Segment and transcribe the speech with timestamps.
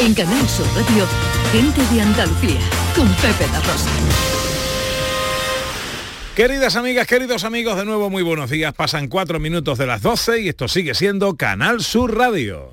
[0.00, 1.04] En Canal Sur Radio,
[1.50, 2.60] gente de Andalucía,
[2.94, 3.90] con Pepe La Rosa.
[6.36, 8.72] Queridas amigas, queridos amigos, de nuevo muy buenos días.
[8.74, 12.70] Pasan cuatro minutos de las 12 y esto sigue siendo Canal Sur Radio.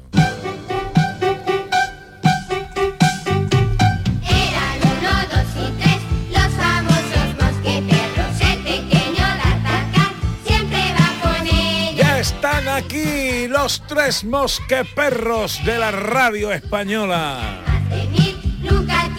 [13.65, 17.63] Los tres mosqueperros de la radio española.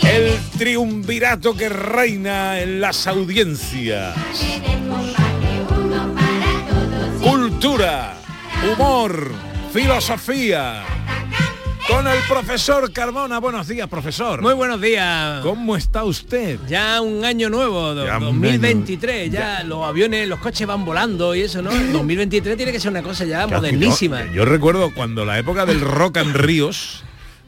[0.04, 4.14] El triunvirato que reina en las audiencias.
[7.20, 8.14] Cultura,
[8.72, 9.32] humor,
[9.72, 10.95] filosofía.
[11.88, 13.38] Con el profesor Carmona.
[13.38, 14.42] Buenos días, profesor.
[14.42, 15.40] Muy buenos días.
[15.42, 16.58] ¿Cómo está usted?
[16.68, 21.34] Ya un año nuevo, do- Ya un 2023, ya, los aviones, los coches van volando
[21.36, 21.70] y eso, ¿no?
[21.76, 24.24] El 2023 tiene que ser una cosa ya modernísima.
[24.26, 27.04] Yo, yo recuerdo cuando la época del rock and ríos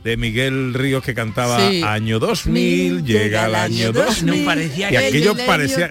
[0.09, 1.83] de Miguel Ríos que cantaba Sí.
[1.83, 4.27] año 2000, llega el año 2000.
[4.27, 5.91] Nos parecía y que aquello parecía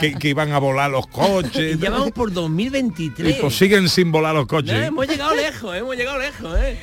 [0.00, 1.78] que, que iban a volar los coches.
[1.80, 3.36] ya vamos por y 2023.
[3.40, 4.74] pues siguen sin volar los No, coches.
[4.86, 6.78] hemos llegado lejos, hemos llegado lejos, ¿eh?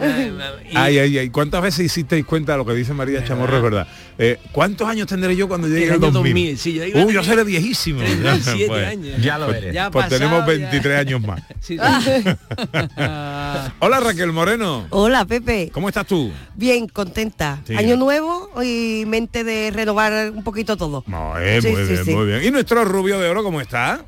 [0.00, 0.32] Ay,
[0.70, 1.30] y- Ay, ay, ay.
[1.30, 3.56] ¿Cuántas veces hicisteis cuenta de lo que dice María Chamorro?
[3.56, 3.88] Es verdad.
[4.22, 6.12] Eh, ¿Cuántos años tendré yo cuando llegue año 2000?
[6.12, 8.00] 2000, sí, yo Uy, yo seré viejísimo.
[8.00, 9.22] 37 Pues, años.
[9.22, 9.74] Ya lo pues- eres.
[9.74, 10.46] Ya ha pues pasado, tenemos ya.
[10.46, 11.40] 23 años más.
[11.60, 11.80] Sí, sí.
[13.78, 14.86] Hola Raquel Moreno.
[14.90, 15.70] Hola, Pepe.
[15.72, 16.30] ¿Cómo estás tú?
[16.54, 17.60] Bien, contenta.
[17.66, 17.74] Sí.
[17.76, 21.02] Año nuevo y mente de renovar un poquito todo.
[21.06, 22.14] No, eh, Sí, muy sí, bien, sí.
[22.14, 22.44] muy bien.
[22.44, 24.04] ¿Y nuestro rubio de oro cómo está?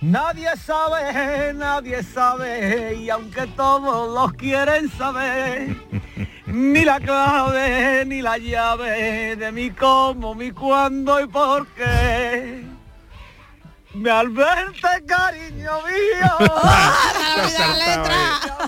[0.00, 5.76] Nadie sabe, nadie sabe, y aunque todos los quieren saber,
[6.52, 12.64] ni la clave, ni la llave de mi cómo, mi cuándo y por qué.
[13.94, 16.36] Me al verte, cariño mío,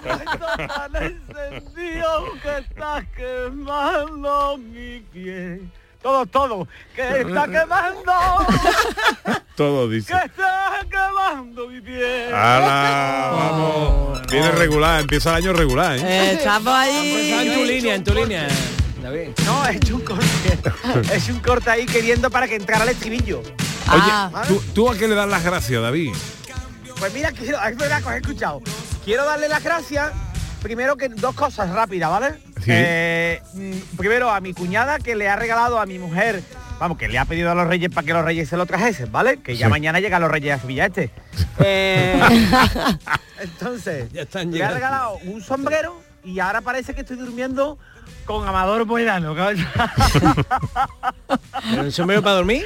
[0.05, 5.71] Esto tan encendido que estás quemando mi piel.
[6.03, 6.66] Todo, todo,
[6.97, 8.12] que está quemando,
[9.55, 10.11] Todo dice.
[10.15, 12.33] que está quemando mi piel.
[12.33, 13.31] ¡Hala!
[13.34, 14.22] Vamos.
[14.31, 16.03] Viene regular, empieza el año regular, ¿eh?
[16.03, 17.49] Eh, estamos Está ahí.
[17.49, 18.49] en tu línea, en tu línea.
[19.03, 19.28] David.
[19.44, 20.25] No, he hecho un corte.
[21.12, 23.43] he hecho un corte ahí queriendo para que entrara el estribillo.
[23.87, 26.15] Ah, Oye, ¿tú, ¿tú a qué le das las gracias, David?
[26.99, 28.62] Pues mira, quiero, es verdad que os he escuchado.
[29.05, 30.12] Quiero darle las gracias,
[30.62, 32.34] primero que dos cosas rápidas, ¿vale?
[32.62, 32.71] Sí.
[32.72, 36.43] Eh, mm, primero a mi cuñada que le ha regalado a mi mujer,
[36.78, 39.10] vamos, que le ha pedido a los reyes para que los reyes se lo trajesen,
[39.10, 39.38] ¿vale?
[39.41, 39.70] Que ya Sí.
[39.70, 41.10] mañana llegan los reyes a Sevilla este.
[41.62, 42.20] Eh,
[43.41, 47.78] entonces, Ya están le ha regalado un sombrero y ahora parece que estoy durmiendo
[48.25, 49.34] con Amador Moedano.
[49.34, 49.66] cabrón.
[51.70, 52.65] ¿Pero un sombrero para dormir?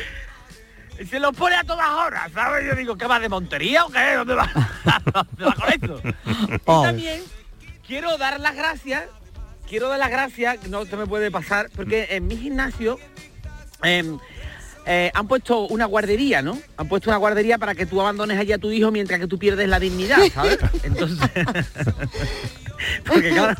[1.01, 2.67] Y se lo pone a todas horas, ¿sabes?
[2.69, 4.15] Yo digo, ¿qué va de Montería o qué?
[4.15, 4.49] ¿Dónde va?
[5.13, 6.01] ¿Dónde va con esto?
[6.67, 6.83] Oh.
[6.83, 7.23] Y también
[7.87, 9.05] quiero dar las gracias,
[9.69, 12.99] quiero dar las gracias, no se me puede pasar, porque en mi gimnasio
[13.83, 14.19] em,
[14.87, 16.59] eh, han puesto una guardería, ¿no?
[16.77, 19.39] Han puesto una guardería para que tú abandones allí a tu hijo mientras que tú
[19.39, 20.59] pierdes la dignidad, ¿sabes?
[20.83, 21.31] Entonces...
[23.07, 23.55] Porque claro,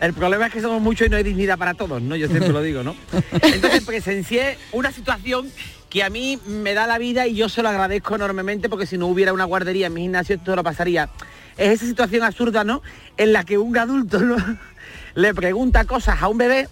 [0.00, 2.14] el problema es que somos muchos y no hay dignidad para todos, ¿no?
[2.14, 2.94] Yo siempre lo digo, ¿no?
[3.40, 5.50] Entonces presencié una situación
[5.88, 8.98] que a mí me da la vida y yo se lo agradezco enormemente porque si
[8.98, 11.08] no hubiera una guardería en mi gimnasio esto lo pasaría.
[11.56, 12.82] Es esa situación absurda, ¿no?
[13.16, 14.36] En la que un adulto ¿no?
[15.14, 16.68] le pregunta cosas a un bebé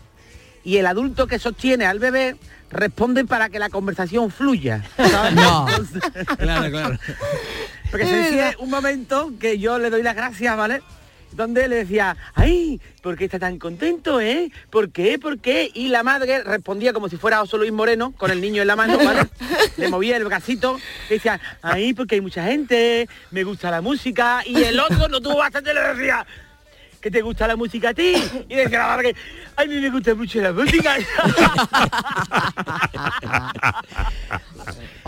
[0.65, 2.37] y el adulto que sostiene al bebé
[2.70, 4.84] responde para que la conversación fluya.
[4.97, 5.34] ¿sabes?
[5.34, 5.66] No.
[6.38, 6.98] Claro, claro.
[7.91, 10.82] presencié un momento que yo le doy las gracias, ¿vale?
[11.32, 14.50] Donde le decía, ay, ¿por qué está tan contento, eh?
[14.70, 15.19] ¿Por qué?
[15.19, 15.70] ¿Por qué?
[15.72, 18.76] Y la madre respondía como si fuera José Luis Moreno, con el niño en la
[18.76, 19.22] mano, ¿vale?
[19.76, 20.78] Le movía el bracito,
[21.09, 25.21] y decía, ay, porque hay mucha gente, me gusta la música, y el otro no
[25.21, 26.26] tuvo bastante, le decía,
[27.03, 28.15] ¿que te gusta la música a ti?
[28.49, 29.15] Y decía la madre,
[29.57, 30.97] a mí me gusta mucho la música.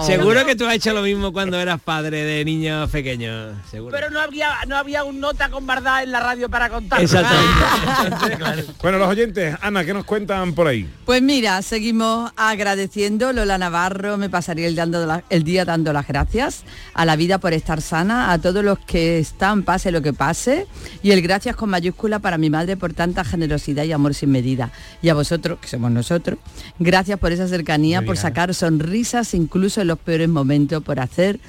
[0.04, 3.56] Seguro que tú has hecho lo mismo cuando eras padre de niños pequeños.
[3.70, 3.94] Seguro.
[3.94, 7.00] Pero no había, no había un nota con verdad en la radio para contar.
[7.00, 8.64] Exactamente.
[8.82, 10.88] Bueno, los oyentes, Ana, ¿qué nos cuentan por ahí?
[11.06, 13.32] Pues mira, seguimos agradeciendo.
[13.32, 17.38] Lola Navarro me pasaría el, dando la- el día dando las gracias a la vida
[17.38, 20.66] por estar sana, a todos los que están, pase lo que pase,
[21.02, 24.70] y el gracias con mayúscula para mi madre por tanta generosidad y amor sin medida.
[25.02, 26.38] Y a vosotros, que somos nosotros,
[26.78, 31.40] gracias por esa cercanía, por sacar sonrisas incluso en los peores momentos, por hacer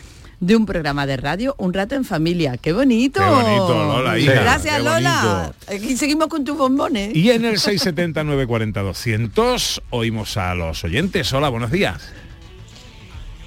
[0.41, 2.57] de un programa de radio un rato en familia.
[2.57, 3.21] ¡Qué bonito!
[3.21, 5.53] Qué bonito, Lola, hija, Gracias, qué Lola.
[5.67, 5.85] bonito.
[5.85, 7.15] Aquí seguimos con tus bombones.
[7.15, 11.31] Y en el 679 40 200 oímos a los oyentes.
[11.31, 12.01] Hola, buenos días.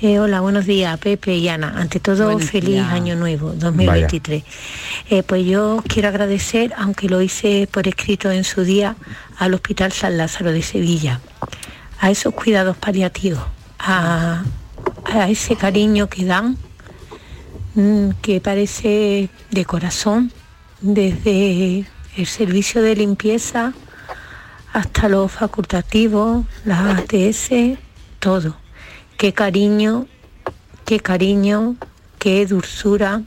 [0.01, 1.75] Eh, hola, buenos días, Pepe y Ana.
[1.77, 2.93] Ante todo, Buenos feliz días.
[2.93, 4.45] año nuevo, 2023.
[5.11, 8.95] Eh, pues yo quiero agradecer, aunque lo hice por escrito en su día,
[9.39, 11.21] al Hospital San Lázaro de Sevilla,
[11.99, 13.43] a esos cuidados paliativos,
[13.81, 14.45] a,
[15.05, 16.57] a ese cariño que dan,
[17.75, 20.31] mm, que parece de corazón,
[20.81, 21.87] desde
[22.17, 23.73] el servicio de limpieza
[24.73, 27.51] hasta los facultativos, las ATS,
[28.21, 28.68] todo.
[29.19, 30.07] Qué cariño,
[30.85, 31.75] qué cariño,
[32.21, 33.23] qué dulzura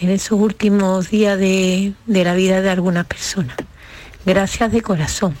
[0.00, 3.56] en esos últimos días de, de la vida de algunas personas.
[4.26, 5.34] Gracias de corazón.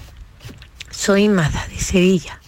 [0.90, 2.40] Soy Mada de Sevilla.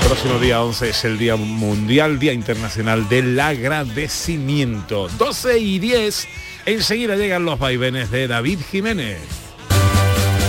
[0.00, 5.08] El próximo día 11 es el Día Mundial, Día Internacional del Agradecimiento.
[5.08, 6.26] 12 y 10,
[6.64, 9.41] enseguida llegan los vaivenes de David Jiménez.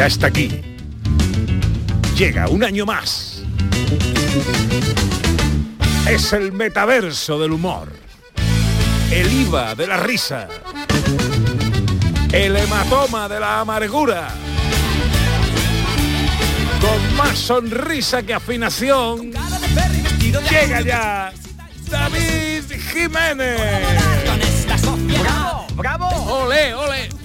[0.00, 0.48] Ya está aquí.
[2.16, 3.42] Llega un año más.
[6.08, 7.92] Es el metaverso del humor.
[9.10, 10.48] El IVA de la risa.
[12.32, 14.28] El hematoma de la amargura.
[16.80, 19.32] Con más sonrisa que afinación.
[20.50, 21.32] Llega ya
[21.90, 23.60] David Jiménez.
[25.20, 25.66] ¡Bravo!
[25.74, 26.08] ¡Bravo!
[26.46, 27.19] ¡Ole, ole!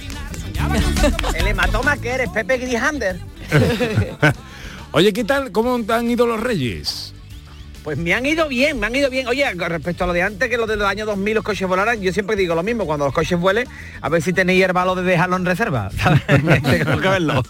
[1.36, 3.20] El hematoma que eres, Pepe Grijander.
[4.92, 5.52] Oye, ¿qué tal?
[5.52, 7.14] ¿Cómo han ido los reyes?
[7.86, 9.28] Pues me han ido bien, me han ido bien.
[9.28, 11.68] Oye, con respecto a lo de antes, que lo de los años 2000 los coches
[11.68, 13.68] volaran, yo siempre digo lo mismo, cuando los coches vuelen,
[14.02, 15.92] a ver si tenéis el valor de dejarlo en reserva.
[16.02, 16.25] ¿sabes?
[16.25, 17.44] Tengo que verlo.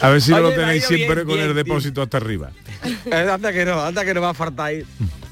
[0.00, 2.50] A ver si no lo tenéis siempre bien, con el bien, depósito hasta arriba.
[3.06, 4.84] Eh, anda que no, anda que no va a faltar ahí.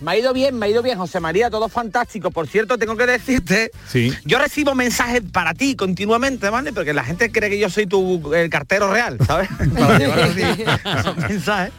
[0.02, 2.30] Me ha ido bien, me ha ido bien, José María, todo fantástico.
[2.30, 4.12] Por cierto, tengo que decirte, Sí.
[4.24, 6.72] yo recibo mensajes para ti continuamente, ¿vale?
[6.72, 9.48] Porque la gente cree que yo soy tu el cartero real, ¿sabes?
[9.78, 10.42] Para llevar así
[11.00, 11.72] esos mensajes.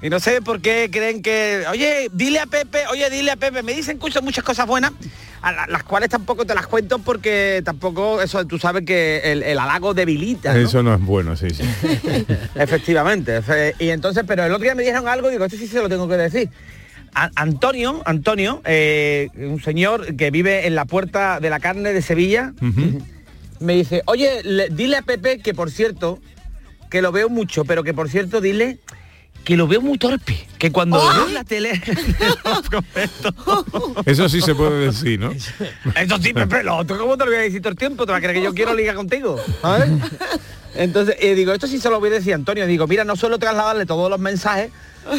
[0.00, 3.64] Y no sé por qué creen que, oye, dile a Pepe, oye, dile a Pepe,
[3.64, 4.92] me dicen escucho muchas cosas buenas,
[5.42, 9.42] a la- las cuales tampoco te las cuento porque tampoco, eso tú sabes que el,
[9.42, 10.54] el halago debilita.
[10.54, 10.60] ¿no?
[10.60, 11.64] Eso no es bueno, sí, sí.
[12.54, 13.38] Efectivamente.
[13.42, 15.78] Efe- Y entonces, pero el otro día me dijeron algo y digo, esto sí se
[15.80, 16.48] lo tengo que decir.
[17.14, 22.02] A- Antonio, Antonio, eh, un señor que vive en la puerta de la carne de
[22.02, 22.52] Sevilla,
[23.60, 26.20] me dice, oye, le- dile a Pepe que por cierto,
[26.90, 28.78] que lo veo mucho, pero que por cierto dile
[29.44, 31.70] que lo veo muy torpe, que cuando lo veo en la tele...
[34.06, 35.32] Eso sí se puede decir, ¿no?
[35.32, 38.06] Eso sí, Pepe, lo otro, ¿cómo te lo voy a decir todo el tiempo?
[38.06, 39.36] ¿Te vas a creer que yo quiero ligar contigo?
[39.62, 39.90] ¿sabes?
[40.74, 42.66] Entonces, eh, digo, esto sí se lo voy a decir a Antonio.
[42.66, 44.70] Digo, mira, no suelo trasladarle todos los mensajes,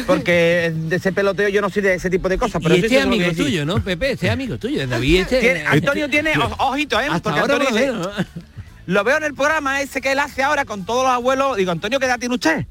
[0.06, 2.62] porque de ese peloteo yo no soy de ese tipo de cosas.
[2.62, 3.44] Pero y este a amigo decir.
[3.44, 4.12] tuyo, ¿no, Pepe?
[4.12, 5.22] Este amigo tuyo, David.
[5.22, 7.06] Este, Tiene- Antonio tiene, ojito, ¿eh?
[7.10, 8.10] Hasta Porque ahora Antonio lo dice, veo, ¿no?
[8.86, 11.56] lo veo en el programa ese que él hace ahora con todos los abuelos.
[11.56, 12.66] Digo, Antonio, ¿qué edad tiene usted?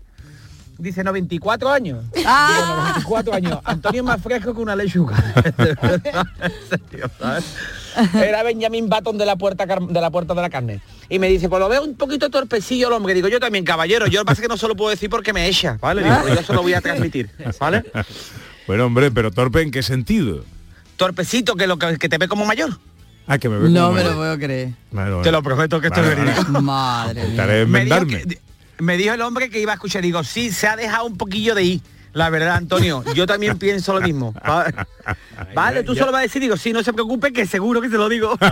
[0.80, 2.06] Dice 94 años.
[2.26, 2.54] Ah.
[2.56, 3.60] Digo, 94 años.
[3.66, 5.16] Antonio es más fresco que una lechuga.
[8.14, 10.82] Era Benjamin Button de la puerta de la puerta de la carne.
[11.10, 13.14] Y me dice, pues lo veo un poquito torpecillo el hombre.
[13.14, 14.08] Digo, yo también, caballero.
[14.08, 16.04] Yo lo que pasa es que no se lo puedo decir porque me echa, ¿vale?
[16.04, 17.84] Digo, pues yo se lo voy a transmitir, ¿vale?
[18.68, 20.46] Bueno, hombre, pero torpe en qué sentido?
[20.96, 22.78] Torpecito que lo que, que te ve como mayor.
[23.26, 24.74] Ah, que me ve No como me lo puedo creer.
[24.92, 26.44] Bueno, Te lo prometo que esto Vale, es verídico.
[26.52, 26.62] vale.
[26.62, 27.24] Madre mía.
[27.32, 28.28] Intentaré Me dijo, enmendarme.
[28.28, 28.40] que-
[28.80, 30.02] me dijo el hombre que iba a escuchar.
[30.02, 31.82] Digo, sí, se ha dejado un poquillo de ir.
[32.12, 34.34] La verdad, Antonio, yo también pienso lo mismo.
[34.34, 34.66] Va-
[35.54, 37.98] Vale, tú solo vas a decir, digo, sí, no se preocupe, que seguro que se
[37.98, 38.36] lo digo.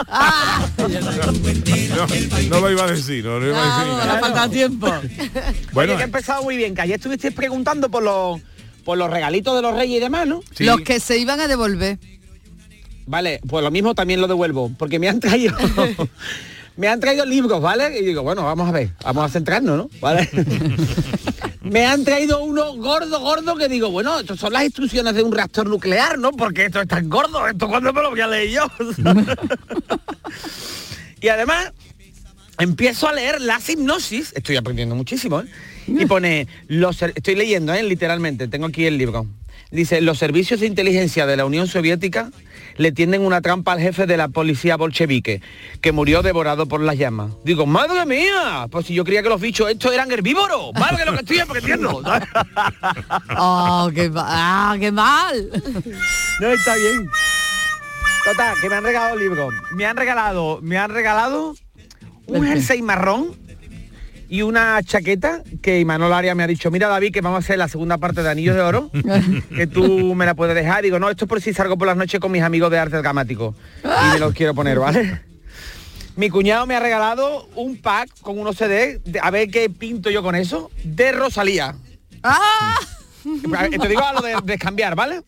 [0.78, 2.06] No,
[2.50, 3.94] no lo iba a decir, no lo iba a decir.
[3.98, 4.88] Vamos, ha faltado tiempo.
[5.74, 8.40] Bueno, Oye, que ha empezado muy bien, que ayer estuvisteis preguntando por los
[8.86, 10.42] por los regalitos de los reyes y demás, ¿no?
[10.56, 11.98] sí, Los que se iban a devolver.
[13.06, 15.56] Vale, pues lo mismo también lo devuelvo, porque me han traído
[16.78, 18.00] me han traído libros, ¿vale?
[18.00, 19.90] Y digo, bueno, vamos a ver, vamos a centrarnos, ¿no?
[20.00, 20.30] ¿Vale?
[21.62, 25.32] me han traído uno gordo, gordo, que digo, bueno, estas son las instrucciones de un
[25.32, 26.32] reactor nuclear, ¿no?
[26.32, 28.68] Porque esto es tan gordo, esto cuando me lo voy a leer yo.
[31.22, 31.74] y además,
[32.60, 35.46] empiezo a leer las hipnosis, estoy aprendiendo muchísimo, ¿eh?
[35.88, 37.82] Y pone, los, estoy leyendo, ¿eh?
[37.82, 39.26] literalmente, tengo aquí el libro.
[39.72, 42.32] Dice, los servicios de inteligencia de la Unión Soviética
[42.78, 45.42] le tienden una trampa al jefe de la policía bolchevique,
[45.82, 47.32] que murió devorado por las llamas.
[47.44, 51.06] Digo, madre mía, pues si yo creía que los bichos estos eran herbívoros, madre que
[51.06, 52.02] lo que estoy aprendiendo.
[53.40, 55.50] Oh, qué, ah, qué mal.
[56.40, 57.10] No, está bien.
[58.24, 59.54] Total, que me han regalado libros.
[59.72, 61.56] Me han regalado, me han regalado
[62.28, 63.36] un jersey marrón
[64.30, 67.58] y una chaqueta que Imanol Arias me ha dicho, mira David, que vamos a hacer
[67.58, 68.92] la segunda parte de Anillos de Oro,
[69.56, 70.84] que tú me la puedes dejar.
[70.84, 72.98] Digo, no, esto es por si salgo por las noches con mis amigos de arte
[72.98, 73.56] dramático.
[73.84, 75.22] Y me los quiero poner, ¿vale?
[76.16, 80.10] Mi cuñado me ha regalado un pack con unos CD, de- a ver qué pinto
[80.10, 81.76] yo con eso, de Rosalía.
[82.24, 82.76] Ah,
[83.24, 85.22] Te digo a lo de descambiar, ¿vale?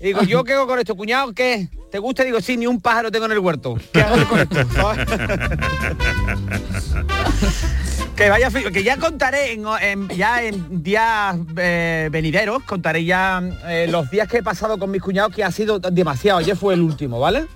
[0.00, 1.32] Y digo, ¿yo qué hago con esto, cuñado?
[1.32, 1.68] ¿Qué?
[1.90, 2.24] ¿Te gusta?
[2.24, 3.76] Digo, sí, ni un pájaro tengo en el huerto.
[3.92, 4.58] ¿Qué hago con esto?
[8.16, 13.86] que vaya que ya contaré en, en- ya en días eh, venideros, contaré ya eh,
[13.90, 16.38] los días que he pasado con mis cuñados, que ha sido demasiado.
[16.38, 17.46] Ayer fue el último, ¿vale?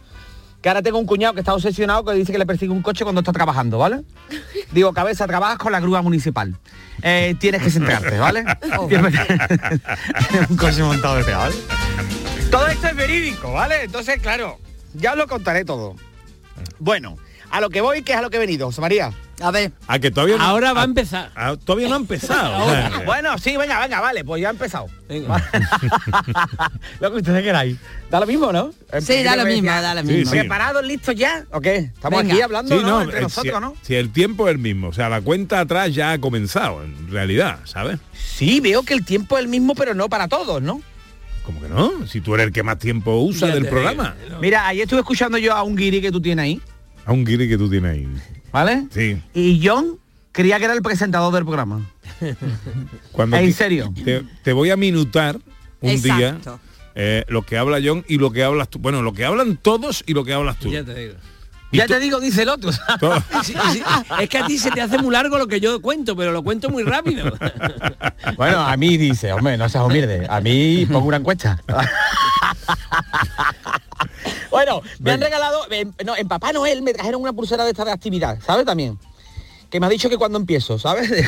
[0.60, 3.04] Que ahora tengo un cuñado que está obsesionado que dice que le persigue un coche
[3.04, 4.02] cuando está trabajando, ¿vale?
[4.72, 6.56] Digo, cabeza, trabajas con la grúa municipal.
[7.02, 8.44] Eh, tienes que centrarte, ¿vale?
[8.88, 9.14] Tienes
[10.50, 11.54] un coche montado de ¿vale?
[12.50, 13.84] Todo esto es verídico, ¿vale?
[13.84, 14.58] Entonces, claro,
[14.94, 15.94] ya os lo contaré todo.
[16.80, 17.16] Bueno,
[17.50, 19.12] a lo que voy, que es a lo que he venido, José María.
[19.40, 19.70] a ver.
[19.86, 21.30] a que todavía no, Ahora va a a- empezar.
[21.36, 22.66] a- todavía no ha empezado.
[22.98, 24.86] que- Bueno, sí, venga, venga, vale, pues ya ha empezado.
[25.08, 25.42] Venga.
[27.00, 27.76] lo que ustedes queráis.
[28.10, 28.72] Da lo mismo, ¿no?
[29.00, 30.30] Sí, da lo mismo, da lo mismo.
[30.32, 30.38] sí.
[30.38, 31.44] ¿Preparados, listos ya?
[31.52, 31.76] ¿O qué?
[31.76, 32.34] Estamos Venga.
[32.34, 32.88] aquí hablando, Sí, ¿no?
[32.90, 33.74] no, Entre eh, nosotros, si, ¿no?
[33.82, 37.10] si el tiempo es el mismo, o sea, la cuenta atrás ya ha comenzado, en
[37.10, 37.98] realidad, ¿sabes?
[38.12, 40.80] Sí, veo que el tiempo es el mismo, pero no para todos, ¿no?
[41.44, 44.14] Como que no, si tú eres el que más tiempo usa Ya del programa.
[44.40, 46.60] Mira, ayer estuve escuchando yo a un guiri que tú tienes ahí,
[47.08, 48.06] A un guiri que tú tienes ahí.
[48.52, 48.86] ¿vale?
[48.90, 49.20] Sí.
[49.34, 49.98] Y John
[50.32, 51.80] creía que era el presentador del programa.
[53.12, 53.92] Cuando ¿En serio?
[54.04, 55.38] Te, te voy a minutar
[55.80, 56.38] un día
[56.94, 58.78] eh, lo que habla John y lo que hablas tú.
[58.78, 60.70] Bueno, lo que hablan todos y lo que hablas tú.
[60.70, 61.14] Ya te digo.
[61.72, 62.70] Ya tú- te digo, dice el otro.
[63.00, 63.82] todo- Sí, sí,
[64.20, 66.42] Es que a ti se te hace muy largo lo que yo cuento, pero lo
[66.42, 67.32] cuento muy rápido.
[68.36, 70.26] Bueno, a mí dice, hombre, no seas humilde.
[70.28, 71.58] A mí pongo una encuesta.
[74.50, 77.84] bueno, me han regalado, en, no, en Papá Noel me trajeron una pulsera de esta
[77.84, 78.98] de actividad, ¿sabes también?
[79.70, 81.10] Que me ha dicho que cuando empiezo, ¿sabes?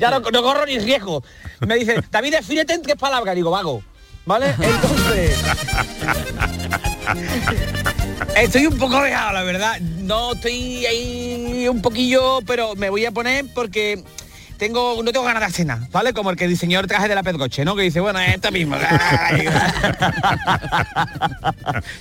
[0.00, 1.24] ya no, no corro ni riesgo.
[1.60, 3.34] Me dice, David, defínete en tres palabras.
[3.34, 3.82] Digo, vago.
[4.26, 4.54] ¿Vale?
[4.60, 5.38] Entonces...
[8.36, 9.80] Estoy un poco dejado, la verdad.
[9.80, 14.04] No estoy ahí un poquillo, pero me voy a poner porque
[14.60, 16.12] tengo no tengo ganas de hacer nada, ¿vale?
[16.12, 17.74] Como el que diseñó el traje de la Pedroche, ¿no?
[17.74, 18.76] Que dice, bueno, esto mismo.
[18.90, 19.48] Ay,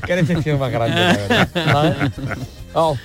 [0.06, 1.50] Qué decepción más grande, la verdad.
[1.54, 1.96] ¿sabes?
[2.74, 2.98] Oh.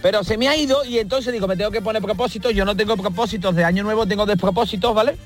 [0.00, 2.54] Pero se me ha ido y entonces digo, me tengo que poner propósitos.
[2.54, 5.16] Yo no tengo propósitos de año nuevo, tengo despropósitos, ¿vale?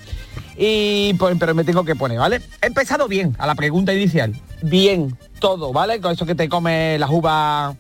[0.59, 2.43] Y pues, pero me tengo que poner, ¿vale?
[2.61, 4.35] He empezado bien a la pregunta inicial.
[4.63, 6.01] Bien, todo, ¿vale?
[6.01, 7.77] Con eso que te come las uvas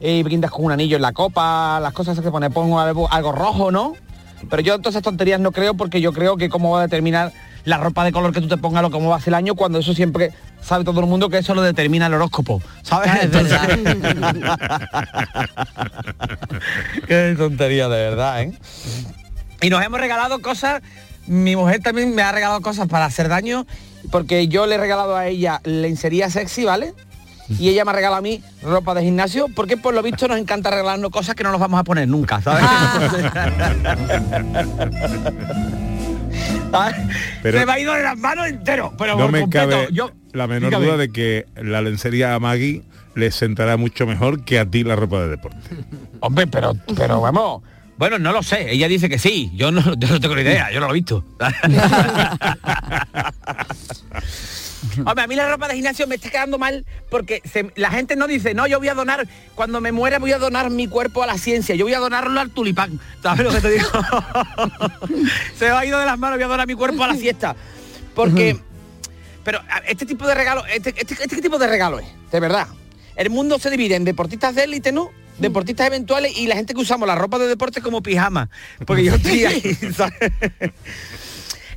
[0.00, 3.30] y brindas con un anillo en la copa, las cosas que pone, pongo algo, algo
[3.30, 3.94] rojo, ¿no?
[4.48, 7.32] Pero yo todas esas tonterías no creo porque yo creo que cómo va a determinar
[7.64, 9.54] la ropa de color que tú te pongas, lo cómo va a ser el año,
[9.54, 13.10] cuando eso siempre sabe todo el mundo que eso lo determina el horóscopo, ¿sabes?
[13.12, 13.68] Ah, es verdad.
[17.06, 18.52] Qué tontería de verdad, ¿eh?
[19.60, 20.82] Y nos hemos regalado cosas,
[21.26, 23.66] mi mujer también me ha regalado cosas para hacer daño,
[24.10, 26.94] porque yo le he regalado a ella lencería sexy, ¿vale?
[27.58, 30.38] Y ella me ha regalado a mí ropa de gimnasio porque por lo visto nos
[30.38, 32.64] encanta regalarnos cosas que no nos vamos a poner nunca, ¿sabes?
[36.70, 36.96] ¿Sabes?
[37.42, 39.70] Pero- Se me ha ido de las manos entero, pero no por me completo.
[39.70, 40.86] cabe Yo, la menor dígame.
[40.86, 42.82] duda de que la lencería a Maggie
[43.14, 45.58] le sentará mucho mejor que a ti la ropa de deporte.
[46.20, 47.62] Hombre, pero, pero vamos.
[47.96, 48.70] Bueno, no lo sé.
[48.70, 49.50] Ella dice que sí.
[49.54, 50.70] Yo no, yo no tengo ni idea.
[50.70, 51.24] Yo no lo he visto.
[54.98, 58.16] Hombre, a mí la ropa de gimnasio me está quedando mal porque se- la gente
[58.16, 61.22] no dice, no, yo voy a donar, cuando me muera voy a donar mi cuerpo
[61.22, 63.00] a la ciencia, yo voy a donarlo al tulipán.
[63.22, 63.88] ¿Sabes lo que te digo?
[65.58, 67.54] se me ha ido de las manos, voy a donar mi cuerpo a la fiesta.
[68.14, 68.58] Porque,
[69.44, 72.68] pero este tipo de regalo, este, este, este tipo de regalo es, de verdad.
[73.16, 75.10] El mundo se divide en deportistas de élite, ¿no?
[75.38, 78.50] Deportistas eventuales y la gente que usamos la ropa de deporte como pijama.
[78.86, 79.60] Porque yo estoy ahí,
[79.96, 80.14] ¿sabes?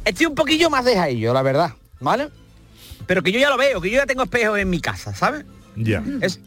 [0.03, 2.29] Estoy un poquillo más de yo, la verdad, ¿vale?
[3.07, 5.45] Pero que yo ya lo veo, que yo ya tengo espejos en mi casa, ¿sabes?
[5.75, 6.03] Ya.
[6.21, 6.39] Es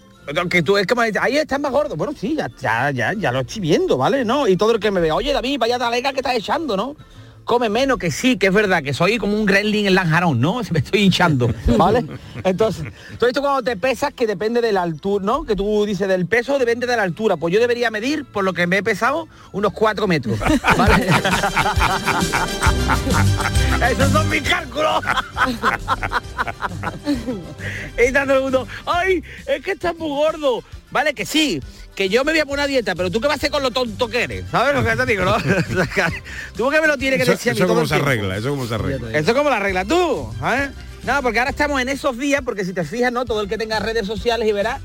[0.51, 1.97] que tú es como ahí estás más gordo.
[1.97, 4.25] Bueno, sí, ya, ya, ya, ya lo estoy viendo, ¿vale?
[4.25, 4.49] ¿No?
[4.49, 6.97] Y todo el que me ve, oye David, vaya talega que estás echando, ¿no?
[7.45, 10.65] Come menos, que sí, que es verdad, que soy como un gremlin en Lanjarón, ¿no?
[10.65, 12.05] Se me estoy hinchando, ¿vale?
[12.43, 12.87] Entonces,
[13.19, 15.45] todo esto cuando te pesas, que depende de la altura, ¿no?
[15.45, 17.37] Que tú dices del peso, depende de la altura.
[17.37, 20.39] Pues yo debería medir, por lo que me he pesado, unos cuatro metros,
[20.77, 21.09] ¿vale?
[23.91, 25.05] Esos son mis cálculos.
[28.09, 30.63] y todo el ay, es que estás muy gordo.
[30.91, 31.61] Vale, que sí,
[31.95, 33.63] que yo me voy a poner a dieta, pero tú qué vas a hacer con
[33.63, 35.37] lo tonto que eres, ¿sabes lo que te digo, no?
[36.57, 37.95] tú que me lo tienes que Eso, decir a mí eso todo cómo el se
[37.95, 39.19] arregla, eso cómo se arregla.
[39.19, 40.71] Eso como la regla tú, ¿sabes?
[41.05, 43.25] No, porque ahora estamos en esos días, porque si te fijas, ¿no?
[43.25, 44.81] Todo el que tenga redes sociales y verás,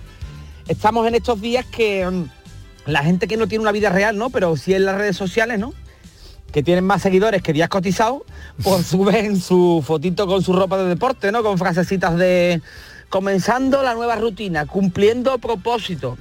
[0.67, 2.25] estamos en estos días que mm,
[2.85, 4.29] la gente que no tiene una vida real, ¿no?
[4.29, 5.73] Pero sí en las redes sociales, ¿no?
[6.51, 8.23] Que tienen más seguidores que días cotizados,
[8.63, 11.41] pues suben su fotito con su ropa de deporte, ¿no?
[11.41, 12.61] Con frasecitas de
[13.09, 16.17] comenzando la nueva rutina, cumpliendo propósito.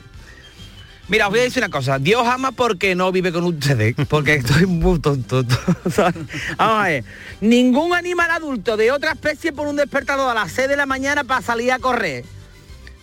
[1.09, 1.99] Mira, os voy a decir una cosa.
[1.99, 5.43] Dios ama porque no vive con ustedes, porque estoy muy tonto.
[5.97, 7.05] Vamos a ver.
[7.41, 11.25] Ningún animal adulto de otra especie por un despertador a las 6 de la mañana
[11.25, 12.25] para salir a correr.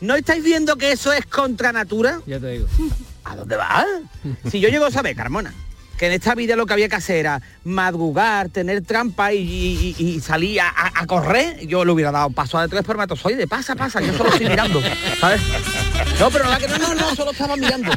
[0.02, 2.20] ¿No estáis viendo que eso es contra natura?
[2.28, 2.68] Ya te digo.
[3.24, 3.86] ¿A dónde vas?
[4.52, 5.52] Si yo llego a saber, Carmona,
[5.98, 9.96] que en esta vida lo que había que hacer era madrugar, tener trampa y, y-
[9.98, 13.48] y- y salir a correr, yo le hubiera dado paso a tres espermatozoides.
[13.48, 14.80] Pasa, pasa, yo solo estoy mirando,
[15.20, 15.42] ¿sabes?
[16.20, 17.92] No, pero la que no, no, no, solo estaba mirando.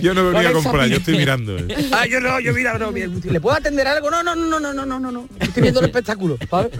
[0.00, 1.56] Yo no me voy a comprar, yo estoy mirando.
[1.58, 1.88] eh.
[1.92, 4.10] Ah, yo no, yo mira, no, mira, ¿le puedo atender algo?
[4.10, 5.28] No, no, no, no, no, no, no, no.
[5.38, 6.72] Estoy viendo el espectáculo, ¿sabes?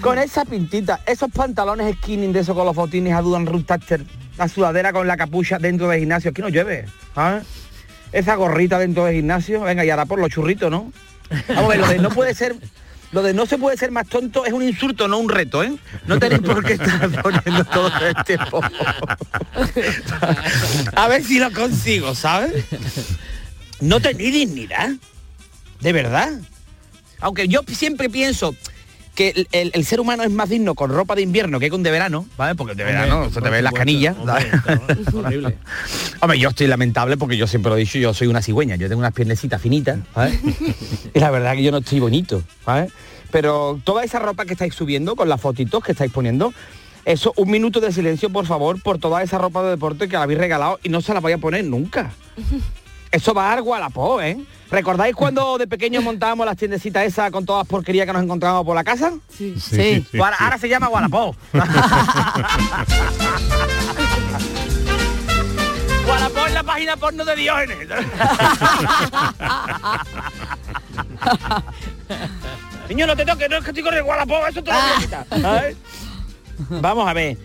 [0.00, 4.04] Con esa pintita, esos pantalones skinny de esos con los botines a Dudan Rustacher,
[4.36, 7.44] la sudadera con la capucha dentro del gimnasio, aquí no llueve, ¿sabes?
[8.12, 10.92] Esa gorrita dentro del gimnasio, venga, y ahora por los churritos, ¿no?
[11.48, 12.56] Vamos a ver, lo de no puede ser,
[13.12, 15.72] lo de no se puede ser más tonto es un insulto, no un reto, ¿eh?
[16.06, 18.60] No tenéis por qué estar poniendo todo el tiempo.
[20.96, 22.64] A ver si lo consigo, ¿sabes?
[23.80, 24.90] No tenéis dignidad.
[25.80, 26.32] De verdad.
[27.20, 28.56] Aunque yo siempre pienso
[29.14, 31.82] que el, el- el ser humano es más digno con ropa de invierno que con
[31.82, 32.54] de verano, ¿vale?
[32.54, 34.16] Porque de verano se te ven las canillas.
[34.24, 34.46] ¿sabes?
[35.14, 35.58] Horrible.
[36.20, 38.88] Hombre, yo estoy lamentable porque yo siempre lo he dicho, yo soy una cigüeña, yo
[38.88, 40.38] tengo unas piernecitas finitas, ¿sabes?
[41.14, 42.90] y la verdad que yo no estoy bonito, ¿sabes?
[43.30, 46.52] Pero toda esa ropa que estáis subiendo con las fotitos que estáis poniendo,
[47.04, 50.22] eso, un minuto de silencio, por favor, por toda esa ropa de deporte que la
[50.22, 52.12] habéis regalado y no se la voy a poner nunca.
[53.12, 54.38] Eso va a dar Gualapó, ¿eh?
[54.70, 58.64] ¿Recordáis cuando de pequeños montábamos las tiendecitas esas con todas las porquerías que nos encontrábamos
[58.64, 59.12] por la casa?
[59.28, 59.54] Sí.
[59.60, 61.36] Sí, Pues ahora, ahora se llama Gualapó.
[66.06, 67.86] Gualapó es la página porno de Diógenes.
[72.88, 74.90] Niño, no te toques, no es que estoy con el Gualapó, eso te lo voy
[74.96, 75.76] a quitar, ¿sabes?
[76.80, 77.36] Vamos a ver.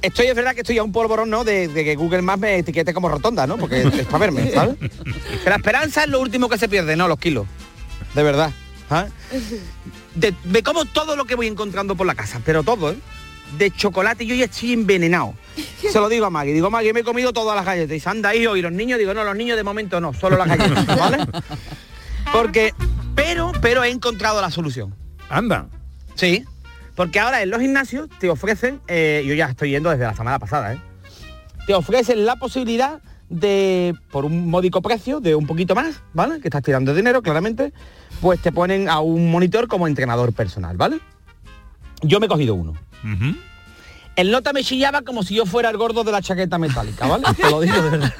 [0.00, 1.42] Estoy, es verdad que estoy a un polvorón, ¿no?
[1.44, 3.56] De, de que Google Maps me etiquete como rotonda, ¿no?
[3.56, 4.76] Porque es para verme, ¿sabes?
[5.44, 7.46] La esperanza es lo último que se pierde, no los kilos.
[8.14, 8.52] De verdad.
[8.88, 9.12] ¿sabes?
[10.14, 12.96] De- me como todo lo que voy encontrando por la casa, pero todo, ¿eh?
[13.58, 15.34] De chocolate, yo ya estoy envenenado.
[15.90, 17.96] Se lo digo a Maggie, digo, Maggie, me he comido todas las galletas.
[17.96, 20.48] Y anda, hijo, y los niños, digo, no, los niños de momento no, solo las
[20.48, 21.18] galletas, ¿vale?
[22.32, 22.74] Porque,
[23.14, 24.94] pero, pero he encontrado la solución.
[25.30, 25.66] Anda.
[26.14, 26.44] Sí,
[26.98, 30.40] porque ahora en los gimnasios te ofrecen, eh, yo ya estoy yendo desde la semana
[30.40, 30.80] pasada, ¿eh?
[31.64, 36.40] te ofrecen la posibilidad de, por un módico precio, de un poquito más, ¿vale?
[36.40, 37.72] Que estás tirando dinero, claramente,
[38.20, 40.98] pues te ponen a un monitor como entrenador personal, ¿vale?
[42.02, 42.74] Yo me he cogido uno.
[44.18, 47.22] El nota me chillaba como si yo fuera el gordo de la chaqueta metálica, ¿vale?
[47.36, 48.12] Te lo digo de verdad.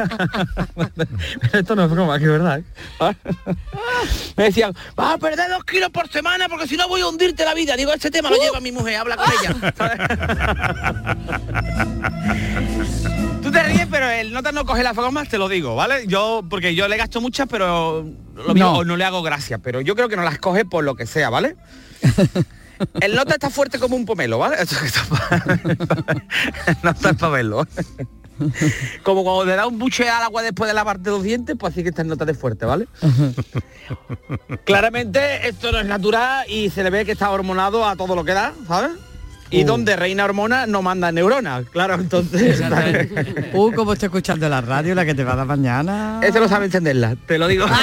[0.76, 2.60] Pero esto no es broma, que es verdad.
[2.60, 2.64] ¿eh?
[4.36, 7.44] Me decían, vas a perder dos kilos por semana porque si no voy a hundirte
[7.44, 7.74] la vida.
[7.76, 9.56] Digo, este tema lo lleva mi mujer, habla con ella.
[13.42, 16.06] Tú te ríes, pero el nota no coge las bromas, te lo digo, ¿vale?
[16.06, 18.06] Yo, porque yo le gasto muchas, pero
[18.36, 18.84] lo No.
[18.84, 21.28] no le hago gracia, pero yo creo que no las coge por lo que sea,
[21.28, 21.56] ¿vale?
[23.00, 24.56] El nota está fuerte como un pomelo, ¿vale?
[24.62, 25.04] Eso que está
[27.14, 27.66] para verlo.
[29.02, 31.82] Como cuando le da un buche al agua después de lavarte los dientes, pues así
[31.82, 32.86] que está el nota de fuerte, ¿vale?
[34.64, 38.24] Claramente esto no es natural y se le ve que está hormonado a todo lo
[38.24, 38.92] que da, ¿sabes?
[39.50, 39.66] Y Uh.
[39.66, 42.60] donde reina hormona no manda neuronas, claro, entonces...
[43.54, 46.20] Uh, como estoy escuchando la radio, la que te va a dar mañana.
[46.22, 47.64] Ese no sabe encenderla, te lo digo.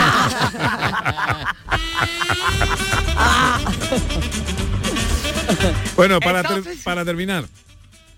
[5.96, 7.46] Bueno, para, ter- para terminar.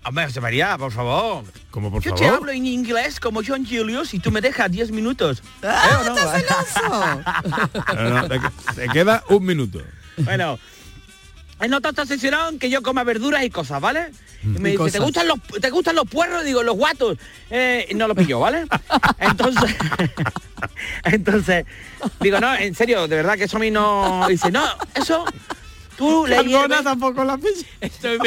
[0.04, 1.44] Hombre, José María, por favor.
[1.70, 2.38] Como por Yo te favor.
[2.40, 5.42] hablo en inglés como John Julius y tú me dejas 10 minutos.
[5.62, 7.62] ¿Eh ¡Ah?
[7.94, 8.40] No, no, te,
[8.74, 9.80] te queda un minuto.
[10.18, 10.58] bueno,
[11.60, 14.12] es no sesión que yo coma verduras y cosas, ¿vale?
[14.44, 14.92] Y me Y dice, cosas.
[14.92, 16.44] ¿te gustan los te gustan los puerros?
[16.44, 17.18] Digo, los guatos.
[17.50, 18.64] Eh, no lo pilló, ¿vale?
[19.18, 19.74] Entonces,
[21.04, 21.66] entonces,
[22.20, 24.26] digo, no, en serio, de verdad que eso a mí no.
[24.28, 25.24] Dice, no, eso
[25.98, 27.38] tú Carbona hierves- tampoco la.
[27.82, 28.18] Estoy,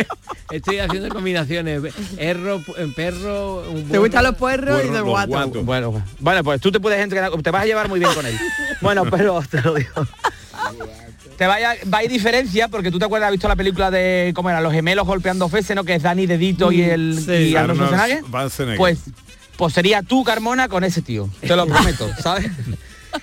[0.51, 1.81] estoy haciendo combinaciones.
[2.17, 5.29] Erro, pu- perro, un Te gustan los puerros y los guato.
[5.29, 5.65] guatos.
[5.65, 8.37] Bueno, bueno, pues tú te puedes entrenar, te vas a llevar muy bien con él.
[8.81, 10.07] Bueno, pero te lo digo.
[11.37, 14.31] Te vaya, va a ir diferencia porque tú te acuerdas, has visto la película de
[14.35, 15.83] cómo eran los gemelos golpeando feces, ¿no?
[15.83, 17.31] Que es Dani Dedito y el Sí.
[17.51, 17.89] y Arnold.
[18.25, 18.77] Schwarzenegger.
[18.77, 18.99] Pues,
[19.57, 21.29] pues sería tú, Carmona, con ese tío.
[21.41, 22.49] Te lo prometo, ¿sabes?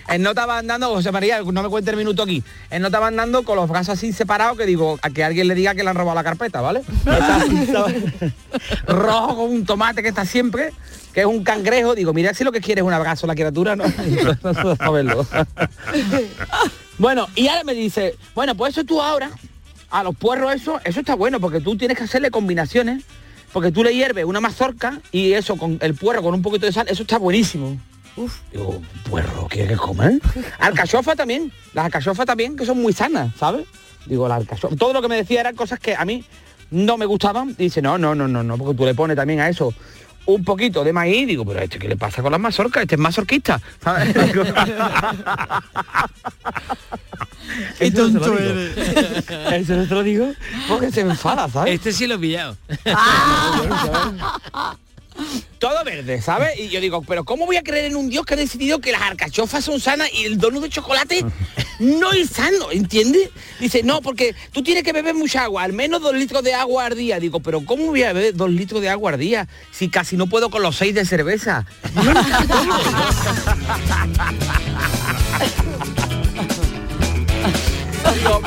[0.08, 2.42] Él no estaba andando, José María, no me cuente el minuto aquí.
[2.70, 5.54] Él no estaba andando con los brazos así separados que digo, a que alguien le
[5.54, 6.82] diga que le han robado la carpeta, ¿vale?
[8.86, 10.72] Rojo con un tomate que está siempre,
[11.12, 11.94] que es un cangrejo.
[11.94, 13.84] Digo, mira si lo que quiere es un abrazo la criatura, ¿no?
[14.42, 15.26] No puedo saberlo.
[16.98, 19.30] bueno, y ahora me dice, bueno, pues eso tú ahora,
[19.90, 23.04] a los puerros eso, eso está bueno, porque tú tienes que hacerle combinaciones,
[23.52, 26.72] porque tú le hierves una mazorca y eso con el puerro con un poquito de
[26.72, 27.78] sal, eso está buenísimo.
[28.16, 30.20] Uf, digo, puerro, ¿quieres comer?
[30.58, 33.66] Alcachofa también, las alcachofas también, que son muy sanas, ¿sabes?
[34.06, 34.74] Digo, la alcachofa.
[34.76, 36.24] Todo lo que me decía eran cosas que a mí
[36.70, 37.54] no me gustaban.
[37.56, 39.72] Dice, no, no, no, no, no, porque tú le pones también a eso
[40.28, 41.26] un poquito de maíz.
[41.26, 42.82] Digo, pero este, ¿qué le pasa con las mazorcas?
[42.82, 44.14] Este es mazorquista, ¿sabes?
[47.78, 48.76] Qué no tonto eres.
[49.52, 50.32] Eso no te lo digo
[50.68, 51.74] porque se enfada, ¿sabes?
[51.74, 52.56] Este sí lo he pillado.
[55.58, 56.58] Todo verde, ¿sabes?
[56.58, 58.92] Y yo digo, pero ¿cómo voy a creer en un Dios que ha decidido que
[58.92, 61.24] las alcachofas son sanas y el donut de chocolate
[61.80, 63.30] no es sano, ¿entiendes?
[63.58, 66.86] Dice, no, porque tú tienes que beber mucha agua, al menos dos litros de agua
[66.86, 67.18] al día.
[67.18, 70.28] Digo, pero ¿cómo voy a beber dos litros de agua al día si casi no
[70.28, 71.66] puedo con los seis de cerveza?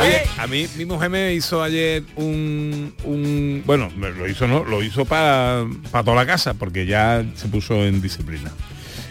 [0.01, 4.47] Oye, ve, a mí mi mujer me hizo ayer un, un bueno, me lo hizo
[4.47, 8.51] no, lo hizo para toda la casa porque ya se puso en disciplina.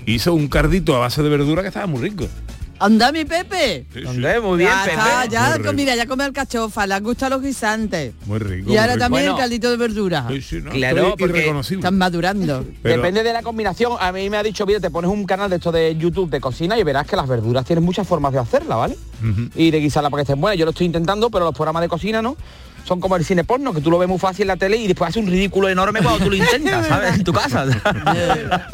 [0.07, 2.29] Hizo un cardito a base de verdura que estaba muy rico.
[2.81, 3.85] Anda mi Pepe.
[3.93, 4.01] Sí.
[4.01, 4.97] Muy bien, ya Pepe.
[4.97, 8.15] está, ya, Muy mira, ya come alcachofa, le gustan los guisantes.
[8.25, 8.73] muy rico.
[8.73, 9.33] Y ahora también Bueno.
[9.33, 10.25] el caldito de verdura.
[10.31, 11.53] Sí, sí, no, Claro, porque.
[11.61, 12.65] Están madurando.
[12.83, 13.93] Pero- Depende de la combinación.
[14.01, 16.41] A mí me ha dicho, mira, te pones un canal de esto de YouTube de
[16.41, 18.97] cocina y verás que las verduras tienen muchas formas de hacerla, ¿vale?
[19.55, 20.59] Y de guisarla para que estén buenas.
[20.59, 22.37] Yo lo estoy intentando, pero los programas de cocina no.
[22.87, 24.87] Son como el cine porno, que tú lo ves muy fácil en la tele y
[24.87, 27.17] después hace un ridículo enorme cuando tú lo intentas, ¿sabes?
[27.17, 27.67] En tu casa.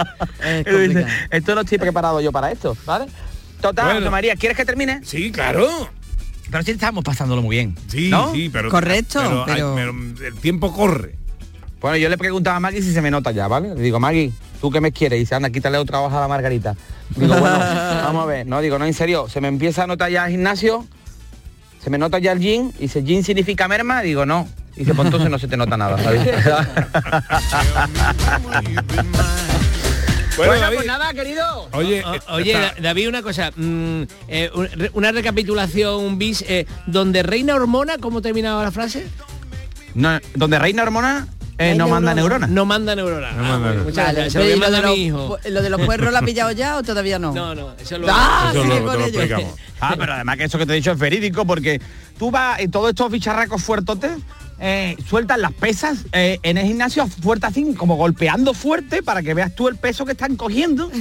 [0.47, 3.07] Es esto no estoy preparado yo para esto, ¿vale?
[3.69, 4.11] Total, Bueno.
[4.11, 5.01] María, ¿quieres que termine?
[5.05, 5.67] Sí, claro.
[6.51, 7.75] Pero sí estamos pasándolo muy bien.
[7.89, 8.33] Sí, ¿no?
[8.33, 9.91] sí, pero Correcto, pero, ay, pero- pero
[10.29, 11.17] el tiempo corre.
[11.81, 13.75] Bueno, yo le preguntaba a Maggie si se me nota ya, ¿vale?
[13.75, 15.17] Le digo, Maggie, ¿tú qué me quieres?
[15.17, 16.75] Y dice, anda, quítale otra hoja a la margarita.
[17.17, 17.59] Digo, bueno,
[18.05, 18.47] vamos a ver.
[18.47, 20.87] No, digo, no, en serio, se me empieza a notar ya el gimnasio,
[21.83, 24.49] se me nota ya el jean, y dice, jean significa merma, digo, no.
[24.77, 26.23] Y dice, pues entonces no se te nota nada, ¿sabes?
[30.37, 31.69] Bueno, Bueno, David, pues nada, querido.
[31.73, 33.51] oye, O- eh, oye, está- David, una cosa.
[33.57, 34.51] mm, eh,
[34.93, 36.43] una recapitulación, un bis.
[36.47, 39.07] eh, donde reina hormona, ¿cómo terminaba la frase?
[39.95, 41.27] No, donde reina hormona,
[41.59, 42.47] eh, no manda neurona.
[42.49, 43.33] No manda neurona.
[43.33, 43.85] No Ah, manda bueno, neurona.
[43.85, 44.33] muchas Vale, gracias.
[44.35, 45.39] Se lo pero voy ¿y a lo, de los, mi hijo.
[45.49, 47.33] lo de los puerros lo ha pillado ya o todavía no?
[47.35, 48.07] No, no, eso lo...
[48.11, 49.55] Ah, Eso sigue luego con te lo explicamos.
[49.81, 51.81] Ah, pero además que eso que te he dicho es verídico porque
[52.19, 54.11] tú vas y todos estos bicharracos fuertotes
[54.59, 59.35] eh, sueltan las pesas eh, en el gimnasio fuerte así, como golpeando fuerte para que
[59.35, 60.91] veas tú el peso que están cogiendo.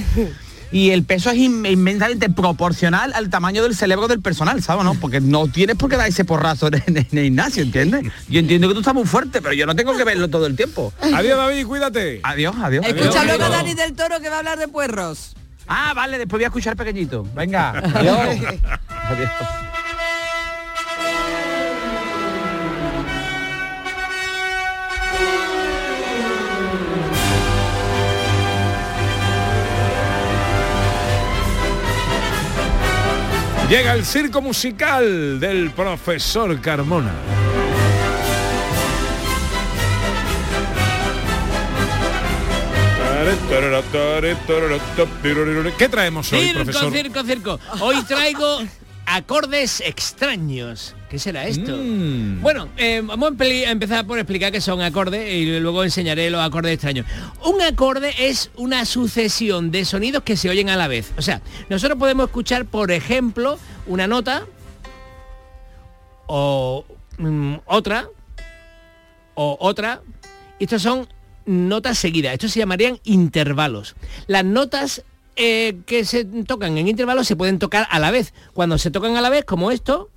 [0.72, 4.84] y el peso es in- inmensamente proporcional al tamaño del cerebro del personal, ¿sabes?
[4.84, 4.94] ¿no?
[4.94, 8.12] Porque no tienes por qué dar ese porrazo en, en el gimnasio, ¿entiendes?
[8.28, 10.56] Yo entiendo que tú estás muy fuerte, pero yo no tengo que verlo todo el
[10.56, 10.92] tiempo.
[11.00, 12.20] Adiós, David, cuídate.
[12.24, 12.84] Adiós, adiós.
[12.84, 13.26] Escucha Adiós.
[13.26, 15.34] luego a Dani del Toro que va a hablar de puerros.
[15.68, 17.24] Ah, vale, después voy a escuchar pequeñito.
[17.34, 18.18] Venga, adiós.
[19.08, 19.30] adiós.
[33.68, 37.12] Llega el circo musical del profesor Carmona.
[45.76, 46.92] ¿Qué traemos hoy, Circo, profesor?
[46.92, 47.60] circo, circo.
[47.80, 48.60] Hoy traigo
[49.06, 50.94] acordes extraños.
[51.08, 51.76] ¿Qué será esto?
[51.76, 52.42] Mm.
[52.42, 56.74] Bueno, eh, vamos a empezar por explicar qué son acordes y luego enseñaré los acordes
[56.74, 57.06] extraños.
[57.44, 61.12] Un acorde es una sucesión de sonidos que se oyen a la vez.
[61.16, 64.46] O sea, nosotros podemos escuchar, por ejemplo, una nota
[66.26, 66.84] o
[67.18, 68.08] mm, otra
[69.34, 70.02] o otra.
[70.58, 71.08] Y estos son
[71.46, 72.32] notas seguidas.
[72.32, 73.94] Estos se llamarían intervalos.
[74.26, 75.02] Las notas
[75.36, 78.32] eh, que se tocan en intervalos se pueden tocar a la vez.
[78.54, 80.10] Cuando se tocan a la vez, como esto,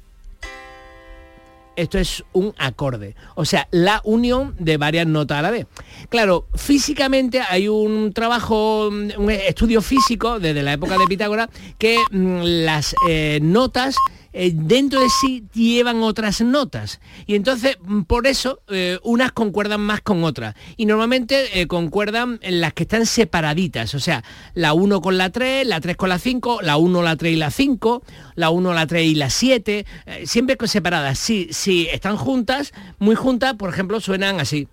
[1.75, 3.15] esto es un acorde.
[3.35, 5.67] O sea, la unión de varias notas a la vez.
[6.09, 12.39] Claro, físicamente hay un trabajo, un estudio físico desde la época de Pitágoras que mm,
[12.65, 13.95] las eh, notas
[14.33, 16.99] eh, dentro de sí llevan otras notas.
[17.25, 20.55] Y entonces, mm, por eso, eh, unas concuerdan más con otras.
[20.77, 23.95] Y normalmente eh, concuerdan en las que están separaditas.
[23.95, 27.15] O sea, la 1 con la 3, la 3 con la 5, la 1, la
[27.15, 28.03] 3 y la 5,
[28.35, 29.85] la 1, la 3 y la 7.
[30.05, 31.19] eh, siempre separadas.
[31.19, 34.67] Si, si están juntas, muy juntas, por ejemplo, suenan así.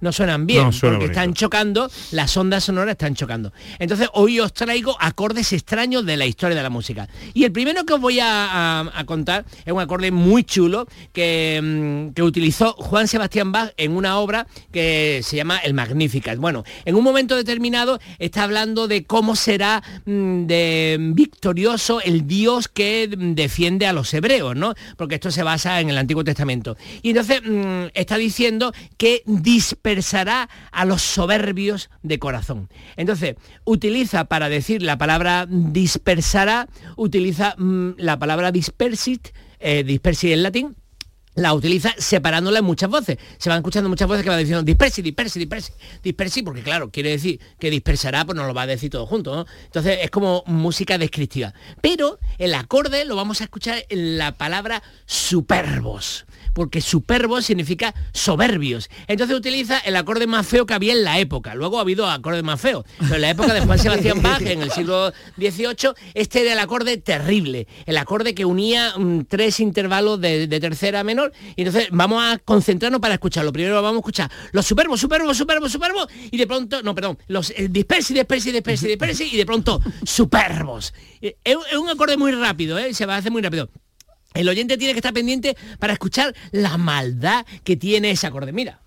[0.00, 1.20] No suenan bien, No, suena porque bonito.
[1.20, 3.52] están chocando, las ondas sonoras están chocando.
[3.78, 7.08] Entonces hoy os traigo acordes extraños de la historia de la música.
[7.34, 10.86] Y el primero que os voy a, a- a contar es un acorde muy chulo
[11.12, 16.38] que, mm, que utilizó Juan Sebastián Bach en una obra que se llama El Magnificat.
[16.38, 22.68] Bueno, en un momento determinado está hablando de cómo será mm, de victorioso el Dios
[22.68, 24.74] que mm, defiende a los hebreos, ¿no?
[24.96, 26.76] Porque esto se basa en el Antiguo Testamento.
[27.02, 27.42] Y entonces
[27.94, 29.22] está diciendo que
[29.88, 32.68] dispersará a los soberbios de corazón.
[32.96, 39.28] Entonces, utiliza para decir la palabra dispersará, utiliza mm, la palabra dispersit,
[39.60, 40.76] eh, dispersit en latín,
[41.36, 43.16] la utiliza separándola en muchas voces.
[43.38, 45.72] Se van escuchando muchas voces que va diciendo dispersi, dispersi, dispersi,
[46.02, 49.34] dispersi, porque claro, quiere decir que dispersará, pues no lo va a decir todo junto,
[49.34, 49.46] ¿no?
[49.64, 51.54] Entonces es como música descriptiva.
[51.80, 56.26] Pero el acorde lo vamos a escuchar en la palabra superbos
[56.58, 58.90] porque superbos significa soberbios.
[59.06, 61.54] Entonces utiliza el acorde más feo que había en la época.
[61.54, 62.84] Luego ha habido acordes más feos.
[62.98, 66.58] Pero en la época de Juan Sebastián Bach, en el siglo XVIII, este era el
[66.58, 67.68] acorde terrible.
[67.86, 71.32] El acorde que unía mm, tres intervalos de, tercera menor.
[71.54, 73.52] Y entonces vamos a concentrarnos para escucharlo.
[73.52, 76.08] Primero vamos a escuchar los superbos, superbos, superbos, superbos.
[76.32, 79.28] Y de pronto, no, perdón, los dispersi, dispersi, dispersi, dispersi.
[79.32, 80.92] Y de pronto, superbos.
[81.20, 82.92] Eh, es un acorde muy rápido, ¿eh?
[82.94, 83.70] se va a hacer muy rápido.
[84.34, 88.52] El oyente tiene que estar pendiente para escuchar la maldad que tiene ese acorde.
[88.52, 88.80] Mira.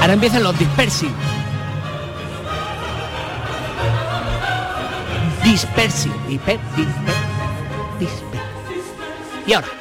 [0.00, 1.08] Ahora empiezan los dispersi.
[5.44, 6.10] Dispersi.
[6.28, 7.14] Disper, disper,
[7.98, 8.40] disper.
[9.46, 9.77] Y ahora.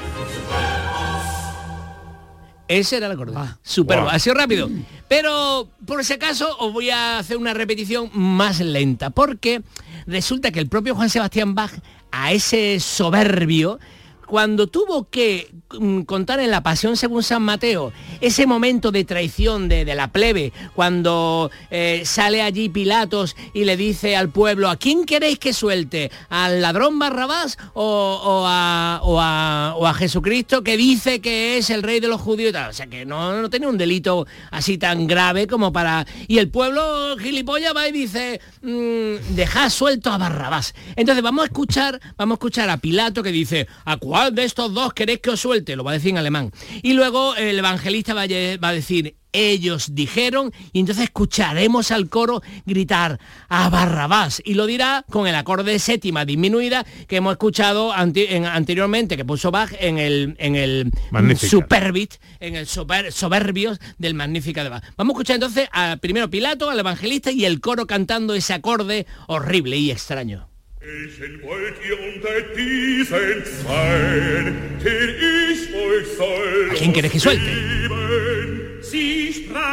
[2.67, 3.33] Ese era el acorde.
[3.63, 4.03] Superbo.
[4.03, 4.11] wow.
[4.11, 4.69] Ha sido rápido.
[5.07, 9.09] Pero por si acaso os voy a hacer una repetición más lenta.
[9.09, 9.61] Porque
[10.05, 11.71] resulta que el propio Juan Sebastián Bach
[12.11, 13.79] a ese soberbio
[14.27, 19.69] cuando tuvo que mm, contar en la Pasión según San Mateo ese momento de traición
[19.69, 25.05] de, la plebe, cuando eh, sale allí Pilatos y le dice al pueblo, ¿a quién
[25.05, 26.11] queréis que suelte?
[26.29, 32.09] ¿Al ladrón Barrabás o, a, o a- Jesucristo que dice que es el rey de
[32.09, 32.53] los judíos?
[32.69, 36.05] O sea, que no, no tenía un delito así tan grave como para...
[36.27, 40.75] Y el pueblo gilipollas va y dice, mm, dejad suelto a Barrabás.
[40.95, 44.73] Entonces vamos a escuchar, vamos a escuchar a Pilato que dice, ¿a cuál de estos
[44.73, 45.75] dos queréis que os suelte?
[45.75, 46.51] Lo va a decir en alemán.
[46.81, 53.19] Y luego el evangelista va a, decir, ellos dijeron, y entonces escucharemos al coro gritar
[53.49, 54.41] a Barrabás.
[54.43, 59.15] Y lo dirá con el acorde de séptima disminuida que hemos escuchado ante- en- anteriormente,
[59.17, 61.49] que puso Bach en el, en el Magnífica.
[61.49, 64.83] Superbit, en el sober- soberbios del Magnífica de Bach.
[64.97, 69.05] Vamos a escuchar entonces a primero Pilato, al evangelista y el coro cantando ese acorde
[69.27, 70.47] horrible y extraño.
[70.87, 75.09] Welchen wollt ihr unter diesen Zeilen, den
[75.51, 77.51] ich euch soll ¿A quién quieres que suelte?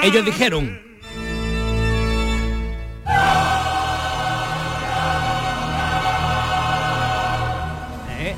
[0.03, 0.77] Ellos dijeron,
[3.07, 3.44] ¿Eh?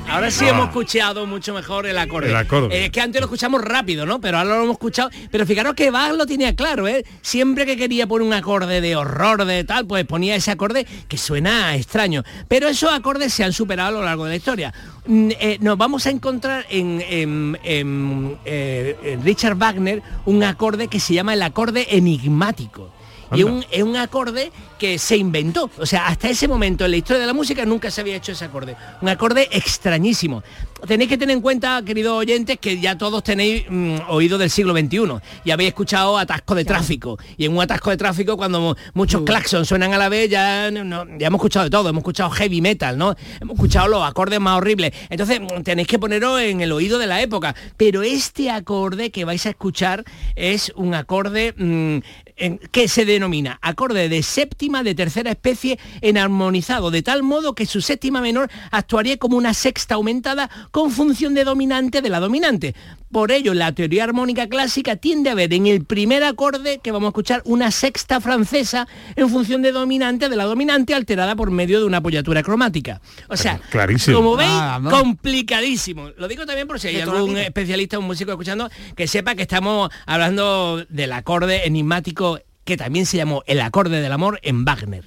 [0.09, 0.49] Ahora sí Ah.
[0.49, 2.29] hemos escuchado mucho mejor el acorde.
[2.29, 2.75] El acorde.
[2.75, 4.21] Eh, es que antes lo escuchamos rápido, ¿no?
[4.21, 5.09] Pero ahora lo hemos escuchado.
[5.31, 7.05] Pero fijaros que Bach lo tenía claro, ¿eh?
[7.21, 11.17] Siempre que quería poner un acorde de horror, de tal, pues ponía ese acorde que
[11.17, 12.23] suena extraño.
[12.47, 14.73] Pero esos acordes se han superado a lo largo de la historia.
[15.05, 20.87] Mm, eh, nos vamos a encontrar en, en- en, eh, en Richard Wagner un acorde
[20.87, 22.93] que se llama el acorde enigmático.
[23.33, 25.69] Y un, es un acorde que se inventó.
[25.79, 28.31] O sea, hasta ese momento en la historia de la música nunca se había hecho
[28.31, 28.75] ese acorde.
[29.01, 30.43] Un acorde extrañísimo.
[30.87, 34.73] Tenéis que tener en cuenta, queridos oyentes, que ya todos tenéis mm, oído del siglo
[34.77, 34.99] XXI
[35.43, 37.17] y habéis escuchado atasco de tráfico.
[37.35, 40.69] Y en un atasco de tráfico, cuando mu- muchos claxons suenan a la vez, ya,
[40.69, 41.89] no- no- ya hemos escuchado de todo.
[41.89, 43.15] Hemos escuchado heavy metal, ¿no?
[43.41, 44.93] Hemos escuchado los acordes más horribles.
[45.09, 47.55] Entonces, mm, tenéis que poneros en el oído de la época.
[47.75, 50.03] Pero este acorde que vais a escuchar
[50.35, 51.97] es un acorde mm,
[52.39, 57.55] en- que se denomina acorde de séptima de tercera especie en armonizado, de tal modo
[57.55, 62.19] que su séptima menor actuaría como una sexta aumentada con función de dominante de la
[62.19, 62.75] dominante.
[63.11, 67.07] Por ello, la teoría armónica clásica tiende a ver en el primer acorde que vamos
[67.07, 71.79] a escuchar una sexta francesa en función de dominante de la dominante alterada por medio
[71.79, 72.99] de una apoyatura cromática.
[73.29, 74.17] O sea, Clarísimo.
[74.17, 76.09] como veis, Ah, complicadísimo.
[76.17, 79.89] Lo digo también por si hay algún especialista, un músico escuchando, que sepa que estamos
[80.05, 85.05] hablando del acorde enigmático que también se llamó el acorde del amor en Wagner.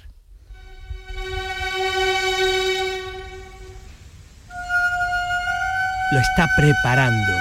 [6.11, 7.33] Lo está preparando.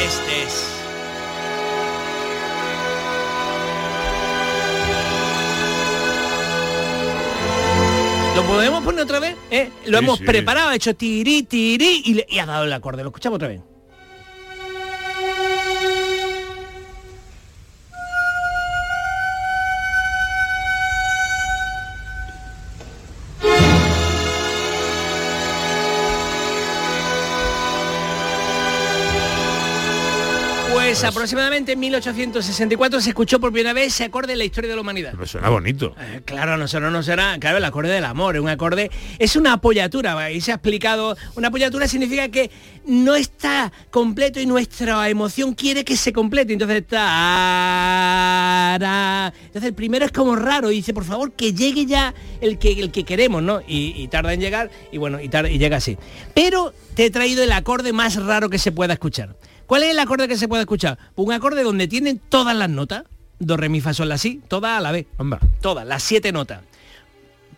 [0.00, 0.68] Este es.
[8.36, 9.36] ¿Lo podemos poner otra vez?
[9.50, 9.70] ¿Eh?
[9.86, 10.24] Lo Sí, hemos sí.
[10.24, 13.02] preparado, ha hecho tiri, tiri y, le- y ha dado el acorde.
[13.02, 13.60] Lo escuchamos otra vez.
[31.00, 34.74] Pues aproximadamente en 1864 se escuchó por primera vez ese acorde en la historia de
[34.76, 35.12] la humanidad.
[35.12, 35.94] Pero suena bonito.
[36.00, 39.36] Eh, Claro, no será, no será, claro, el acorde del amor, es un acorde, es
[39.36, 42.50] una apoyatura, y se ha explicado, una apoyatura significa que
[42.86, 46.78] no está completo y nuestra emoción quiere que se complete, entonces
[48.78, 52.58] está, entonces el primero es como raro, y dice, por favor, que llegue ya el
[52.58, 53.60] que, el que queremos, ¿no?
[53.66, 55.96] Y, y tarda en llegar, y bueno, y, tarda- y llega así.
[56.34, 59.36] Pero te he traído el acorde más raro que se pueda escuchar.
[59.68, 60.98] ¿Cuál es el acorde que se puede escuchar?
[61.14, 63.04] Pues un acorde donde tienen todas las notas,
[63.38, 65.06] do, re, mi, fa, sol, la, si, todas a la vez.
[65.60, 66.62] Todas, las siete notas.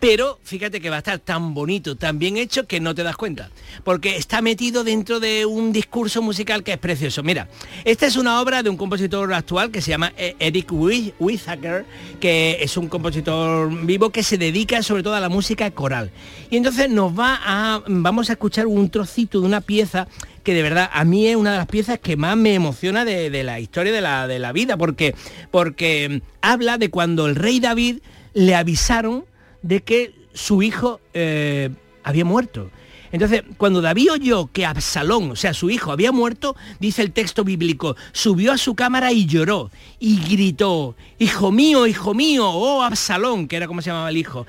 [0.00, 3.16] Pero fíjate que va a estar tan bonito, tan bien hecho que no te das
[3.16, 3.50] cuenta.
[3.84, 7.22] Porque está metido dentro de un discurso musical que es precioso.
[7.22, 7.48] Mira,
[7.84, 11.84] esta es una obra de un compositor actual que se llama eh, Eric Whittaker,
[12.18, 16.10] que es un compositor vivo que se dedica sobre todo a la música coral.
[16.50, 17.82] Y entonces nos va a.
[17.86, 20.08] vamos a escuchar un trocito de una pieza
[20.42, 23.28] que de verdad a mí es una de las piezas que más me emociona de,
[23.28, 25.14] de la historia de la, de la vida, porque,
[25.50, 27.98] porque habla de cuando el rey David
[28.32, 29.24] le avisaron
[29.62, 31.70] de que su hijo eh,
[32.02, 32.70] había muerto.
[33.12, 37.42] Entonces, cuando David oyó que Absalón, o sea, su hijo, había muerto, dice el texto
[37.42, 43.48] bíblico, subió a su cámara y lloró y gritó, hijo mío, hijo mío, oh Absalón,
[43.48, 44.46] que era como se llamaba el hijo,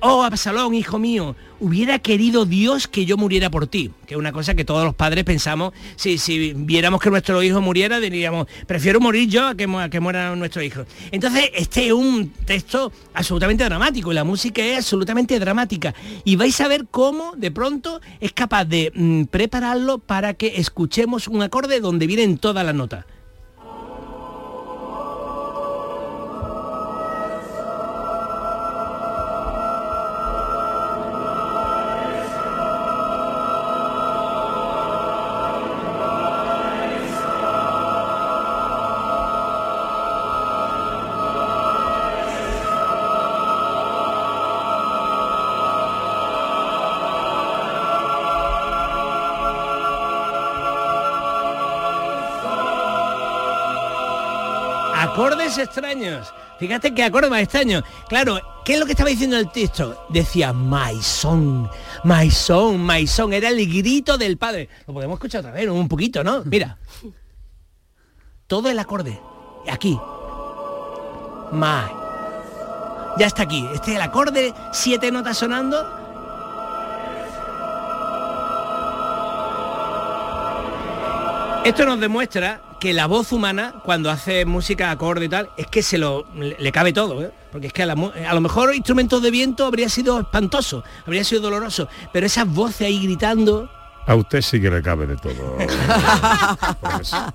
[0.00, 4.32] oh Absalón, hijo mío, hubiera querido Dios que yo muriera por ti, que es una
[4.32, 9.00] cosa que todos los padres pensamos, si, si viéramos que nuestro hijo muriera, diríamos, prefiero
[9.00, 10.84] morir yo a que, a que muera nuestro hijo.
[11.10, 16.60] Entonces, este es un texto absolutamente dramático, y la música es absolutamente dramática, y vais
[16.60, 21.80] a ver cómo de pronto es capaz de mm, prepararlo para que escuchemos un acorde
[21.80, 23.04] donde vienen todas las notas.
[55.58, 56.32] Extraños.
[56.58, 57.82] Fíjate qué acorde más extraño.
[58.08, 60.06] Claro, ¿qué es lo que estaba diciendo el texto?
[60.10, 61.68] Decía my son,
[62.04, 63.32] my son, my son.
[63.32, 64.68] Era el grito del padre.
[64.86, 66.42] Lo podemos escuchar otra vez, un poquito, ¿no?
[66.44, 66.78] Mira.
[68.46, 69.18] Todo el acorde.
[69.68, 69.98] Aquí.
[71.52, 71.90] My.
[73.18, 73.66] ya está aquí.
[73.74, 75.98] Este es el acorde, siete notas sonando.
[81.64, 85.82] Esto nos demuestra que la voz humana, cuando hace música acorde y tal, es que
[85.82, 87.30] se lo le, le cabe todo, ¿eh?
[87.52, 90.82] porque es que a, la mu- a lo mejor instrumentos de viento habría sido espantoso,
[91.06, 93.70] habría sido doloroso, pero esas voces ahí gritando,
[94.06, 95.58] A usted sí que le cabe de todo.
[96.80, 97.32] Profesor.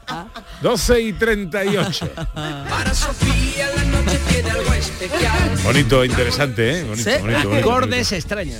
[0.61, 2.09] 12 y 38.
[2.33, 5.49] Para Sofía la noche tiene algo especial.
[5.63, 6.83] Bonito, interesante, ¿eh?
[6.83, 7.17] Bonito, Sí.
[7.21, 8.59] bonito, bonito, acordes extraños.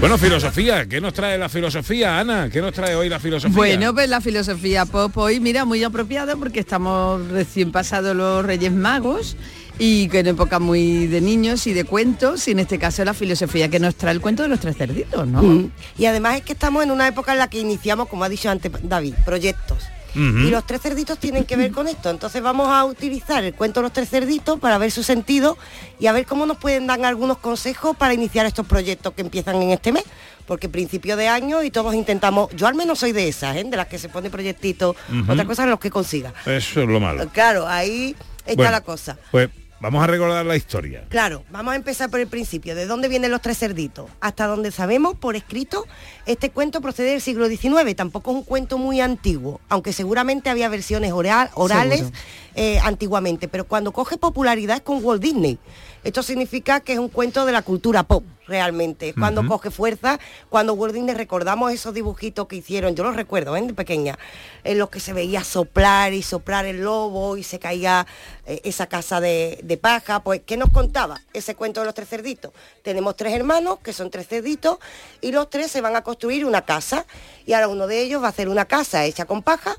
[0.00, 2.50] Bueno, filosofía, ¿qué nos trae la filosofía, Ana?
[2.50, 3.56] ¿Qué nos trae hoy la filosofía?
[3.56, 8.72] Bueno, pues la filosofía pop hoy, mira, muy apropiada porque estamos recién pasados los Reyes
[8.72, 9.36] Magos
[9.78, 13.14] y que en época muy de niños y de cuentos y en este caso la
[13.14, 15.42] filosofía que nos trae el cuento de los tres cerditos, ¿no?
[15.42, 15.70] Mm.
[15.98, 18.50] Y además es que estamos en una época en la que iniciamos, como ha dicho
[18.50, 19.84] antes David, proyectos.
[20.16, 22.08] Y los tres cerditos tienen que ver con esto.
[22.10, 25.58] Entonces vamos a utilizar el cuento de los tres cerditos para ver su sentido
[26.00, 29.56] y a ver cómo nos pueden dar algunos consejos para iniciar estos proyectos que empiezan
[29.60, 30.04] en este mes.
[30.46, 33.64] Porque principio de año y todos intentamos, yo al menos soy de esas, ¿eh?
[33.64, 35.32] de las que se pone proyectito, Ujú.
[35.32, 36.32] otra cosa los que consiga.
[36.46, 37.28] Eso es lo malo.
[37.32, 38.14] Claro, ahí
[38.46, 38.70] está Bueno.
[38.70, 39.18] la cosa.
[39.32, 39.50] Pues
[39.80, 41.04] vamos a recordar la historia.
[41.08, 42.74] Claro, vamos a empezar por el principio.
[42.74, 44.10] ¿De dónde vienen los tres cerditos?
[44.20, 45.86] Hasta donde sabemos, por escrito,
[46.26, 47.94] este cuento procede del siglo XIX.
[47.94, 52.04] Tampoco es un cuento muy antiguo, aunque seguramente había versiones oral- orales
[52.54, 53.48] eh, antiguamente.
[53.48, 55.58] Pero cuando coge popularidad es con Walt Disney.
[56.06, 59.12] Esto significa que es un cuento de la cultura pop, realmente.
[59.12, 59.48] Cuando Ujú.
[59.50, 63.62] coge fuerza, cuando Disney recordamos esos dibujitos que hicieron, yo los recuerdo, ¿eh?
[63.62, 64.16] de pequeña,
[64.62, 68.06] en los que se veía soplar y soplar el lobo y se caía
[68.46, 70.20] eh, esa casa de, de paja.
[70.20, 72.52] Pues, ¿qué nos contaba ese cuento de los tres cerditos?
[72.82, 74.78] Tenemos tres hermanos, que son tres cerditos,
[75.20, 77.04] y los tres se van a construir una casa.
[77.46, 79.74] Y ahora uno de ellos va a hacer una casa hecha con paja,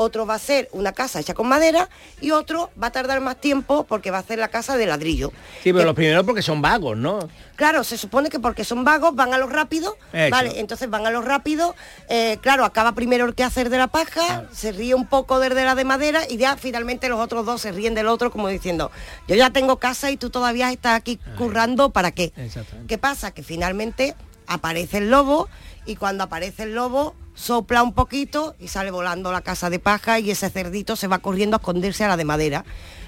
[0.00, 1.88] otro va a ser una casa hecha con madera
[2.20, 5.30] y otro va a tardar más tiempo porque va a hacer la casa de ladrillo.
[5.62, 7.28] Sí, pero los primeros porque son vagos, ¿no?
[7.56, 9.98] Claro, se supone que porque son vagos van a lo rápido,
[10.30, 11.74] vale, entonces van a lo rápido,
[12.08, 15.54] eh, claro, acaba primero el que hacer de la paja, se ríe un poco del
[15.54, 18.48] de la de madera y ya finalmente los otros dos se ríen del otro como
[18.48, 18.90] diciendo,
[19.28, 22.32] yo ya tengo casa y tú todavía estás aquí currando, ¿para qué?
[22.88, 23.32] ¿Qué pasa?
[23.32, 24.14] Que finalmente
[24.46, 25.48] aparece el lobo
[25.84, 30.18] y cuando aparece el lobo sopla un poquito y sale volando la casa de paja
[30.18, 32.64] y ese cerdito se va corriendo a esconderse a la de madera.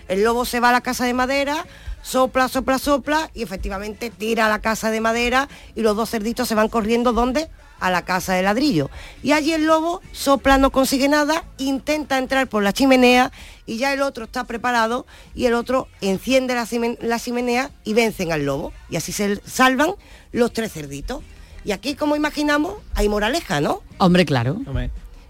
[0.08, 1.66] El lobo se va a la casa de madera,
[2.00, 6.48] sopla, sopla, sopla y efectivamente tira a la casa de madera y los dos cerditos
[6.48, 7.50] se van corriendo ¿dónde?
[7.78, 8.90] A la casa de ladrillo.
[9.22, 13.32] Y allí el lobo sopla, no consigue nada, intenta entrar por la chimenea
[13.66, 15.04] y ya el otro está preparado
[15.34, 18.72] y el otro enciende la, chimenea y vencen al lobo.
[18.88, 19.94] Y así se salvan
[20.32, 21.22] los tres cerditos.
[21.64, 23.82] Y aquí, como imaginamos, hay moraleja, ¿no?
[23.98, 24.60] Hombre, claro.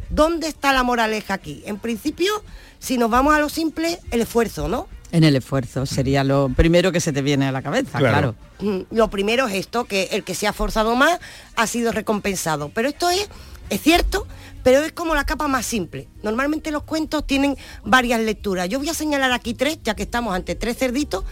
[0.09, 1.63] ¿Dónde está la moraleja aquí?
[1.67, 2.31] En principio,
[2.79, 4.89] si nos vamos a lo simple, el esfuerzo, ¿no?
[5.11, 8.35] En el esfuerzo sería lo primero que se te viene a la cabeza, claro.
[8.61, 11.19] Mm, Lo primero es esto, que el que se ha forzado más
[11.57, 12.71] ha sido recompensado.
[12.71, 13.29] Pero esto es,
[13.69, 14.27] es cierto,
[14.63, 16.09] pero es como la capa más simple.
[16.23, 18.71] Normalmente los cuentos tienen varias lecturas.
[18.71, 21.25] Yo voy a señalar aquí tres, ya que estamos ante tres cerditos,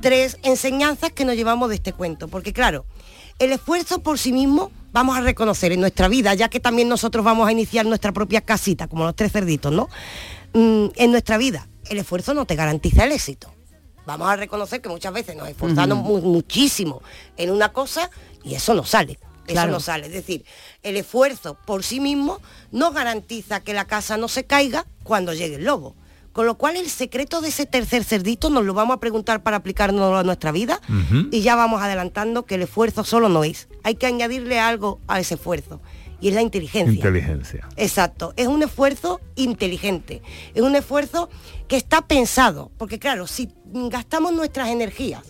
[0.00, 2.28] tres enseñanzas que nos llevamos de este cuento.
[2.28, 2.84] Porque claro,
[3.38, 7.24] el esfuerzo por sí mismo vamos a reconocer en nuestra vida, ya que también nosotros
[7.24, 9.88] vamos a iniciar nuestra propia casita, como los tres cerditos, ¿no?
[10.52, 13.52] Mm, en nuestra vida, el esfuerzo no te garantiza el éxito.
[14.06, 17.02] Vamos a reconocer que muchas veces nos esforzamos mu- muchísimo
[17.36, 18.10] en una cosa
[18.44, 19.18] y eso no sale.
[19.46, 19.72] Eso Claro.
[19.72, 20.06] no sale.
[20.06, 20.44] Es decir,
[20.82, 25.56] el esfuerzo por sí mismo no garantiza que la casa no se caiga cuando llegue
[25.56, 25.96] el lobo.
[26.34, 29.56] Con lo cual el secreto de ese tercer cerdito nos lo vamos a preguntar para
[29.56, 30.80] aplicarnos a nuestra vida
[31.30, 33.68] y ya vamos adelantando que el esfuerzo solo no es.
[33.84, 35.80] Hay que añadirle algo a ese esfuerzo
[36.20, 36.92] y es la inteligencia.
[36.92, 37.68] Inteligencia.
[37.76, 40.22] Exacto, es un esfuerzo inteligente,
[40.54, 41.28] es un esfuerzo
[41.68, 45.22] que está pensado, porque claro, si gastamos nuestras energías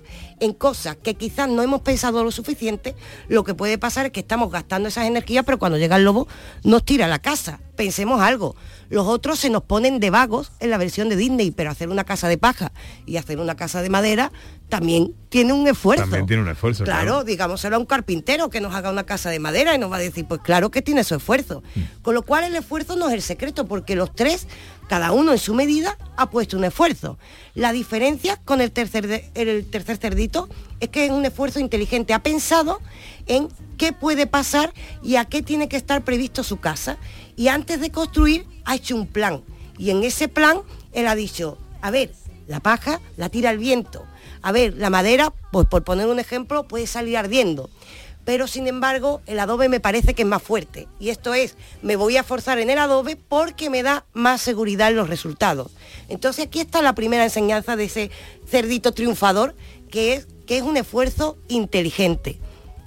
[0.44, 2.94] en cosas que quizás no hemos pensado lo suficiente,
[3.28, 6.28] lo que puede pasar es que estamos gastando esas energías, pero cuando llega el lobo
[6.62, 7.60] nos tira la casa.
[7.76, 8.54] Pensemos algo,
[8.88, 12.04] los otros se nos ponen de vagos en la versión de Disney, pero hacer una
[12.04, 12.72] casa de paja
[13.06, 14.30] y hacer una casa de madera
[14.78, 16.02] también tiene un esfuerzo.
[16.02, 16.82] También tiene un esfuerzo.
[16.84, 17.24] Claro, Claro.
[17.24, 20.00] digámoselo a un carpintero que nos haga una casa de madera y nos va a
[20.00, 21.62] decir, pues claro que tiene su esfuerzo.
[22.02, 24.48] Con lo cual el esfuerzo no es el secreto, porque los tres,
[24.88, 27.18] cada uno en su medida, ha puesto un esfuerzo.
[27.54, 30.48] La diferencia con el tercer, de- el tercer cerdito
[30.80, 32.14] es que es un esfuerzo inteligente.
[32.14, 32.80] Ha pensado
[33.26, 33.48] en
[33.78, 34.72] qué puede pasar
[35.04, 36.96] y a qué tiene que estar previsto su casa.
[37.36, 39.42] Y antes de construir ha hecho un plan.
[39.78, 40.58] Y en ese plan
[40.92, 42.12] él ha dicho, a ver,
[42.48, 44.04] la paja la tira el viento.
[44.44, 47.70] A ver, la madera, pues por poner un ejemplo, puede salir ardiendo.
[48.26, 50.86] Pero sin embargo, el adobe me parece que es más fuerte.
[51.00, 54.90] Y esto es, me voy a forzar en el adobe porque me da más seguridad
[54.90, 55.72] en los resultados.
[56.10, 58.10] Entonces aquí está la primera enseñanza de ese
[58.46, 59.56] cerdito triunfador
[59.90, 62.38] que es, que es un esfuerzo inteligente.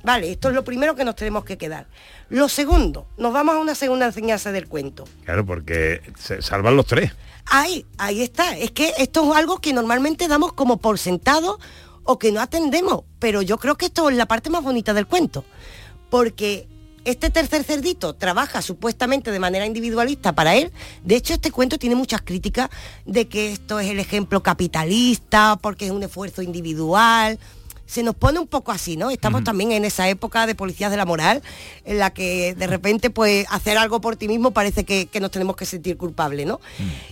[0.04, 1.88] Vale, esto es lo primero que nos tenemos que quedar.
[2.30, 5.06] Lo segundo, nos vamos a una segunda enseñanza del cuento.
[5.24, 7.14] Claro, porque se salvan los tres.
[7.46, 8.58] Ahí, ahí está.
[8.58, 11.60] Es que esto es algo que normalmente damos como por sentado
[12.04, 13.04] o que no atendemos.
[13.20, 15.46] Pero yo creo que esto es la parte más bonita del cuento.
[16.10, 16.68] Porque
[17.06, 20.74] este tercer cerdito trabaja supuestamente de manera individualista para él.
[21.06, 22.70] De hecho, este cuento tiene muchas críticas
[23.06, 27.40] de que esto es el ejemplo capitalista, porque es un esfuerzo individual.
[27.88, 29.10] Se nos pone un poco así, ¿no?
[29.10, 31.42] Estamos también en esa época de policías de la moral,
[31.86, 35.32] en la que de repente, pues, hacer algo por ti mismo parece que, que nos
[35.32, 36.60] tenemos que sentir culpables, ¿no?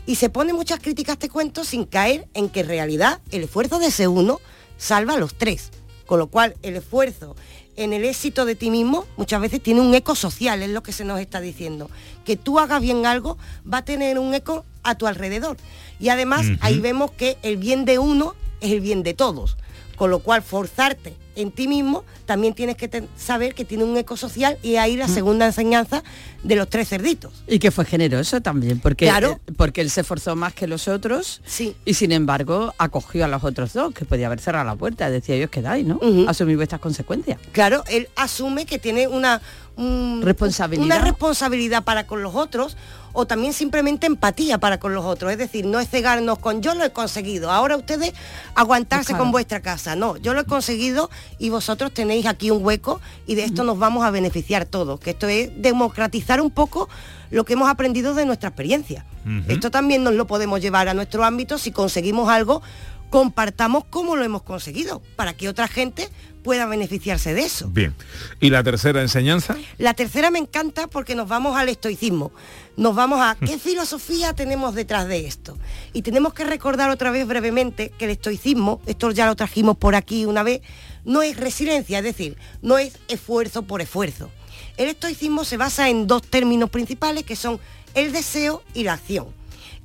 [0.05, 3.79] Y se pone muchas críticas este cuento sin caer en que en realidad el esfuerzo
[3.79, 4.39] de ese uno
[4.77, 5.71] salva a los tres.
[6.05, 7.35] Con lo cual, el esfuerzo
[7.75, 10.91] en el éxito de ti mismo muchas veces tiene un eco social, es lo que
[10.91, 11.89] se nos está diciendo.
[12.23, 13.37] Que tú hagas bien algo
[13.71, 15.57] va a tener un eco a tu alrededor.
[15.99, 19.57] Y además ahí vemos que el bien de uno es el bien de todos.
[19.95, 24.15] Con lo cual, forzarte en ti mismo, también tienes que saber que tiene un eco
[24.15, 26.01] social y ahí la segunda enseñanza
[26.43, 27.43] de los tres cerditos.
[27.47, 29.41] Y que fue generoso también, porque, Claro.
[29.45, 31.75] eh, porque él se esforzó más que los otros Sí.
[31.83, 35.35] y sin embargo acogió a los otros dos, que podía haber cerrado la puerta, decía
[35.35, 35.99] ellos quedáis, ¿no?
[36.27, 37.37] Asumir vuestras consecuencias.
[37.51, 39.41] Claro, él asume que tiene una
[39.77, 40.85] un- Responsabilidad.
[40.85, 42.77] una responsabilidad para con los otros
[43.13, 45.31] o también simplemente empatía para con los otros.
[45.31, 48.13] Es decir, no es cegarnos con yo lo he conseguido, ahora ustedes
[48.55, 49.23] aguantarse Claro.
[49.23, 49.95] con vuestra casa.
[49.95, 51.09] No, yo lo he conseguido
[51.39, 54.99] y vosotros tenéis aquí un hueco y de esto nos vamos a beneficiar todos.
[54.99, 56.89] Que esto es democratizar un poco
[57.31, 59.05] lo que hemos aprendido de nuestra experiencia.
[59.47, 62.61] Esto también nos lo podemos llevar a nuestro ámbito si conseguimos algo
[63.09, 66.09] compartamos cómo lo hemos conseguido para que otra gente
[66.45, 67.69] pueda beneficiarse de eso.
[67.69, 67.95] Bien.
[68.39, 69.57] ¿Y la tercera enseñanza?
[69.79, 72.31] La tercera me encanta porque nos vamos al estoicismo.
[72.77, 75.57] Nos vamos a qué filosofía tenemos detrás de esto.
[75.91, 79.95] Y tenemos que recordar otra vez brevemente que el estoicismo, esto ya lo trajimos por
[79.95, 80.61] aquí una vez,
[81.03, 84.29] no es resiliencia, es decir, no es esfuerzo por esfuerzo.
[84.77, 87.59] El estoicismo se basa en dos términos principales que son
[87.95, 89.27] el deseo y la acción.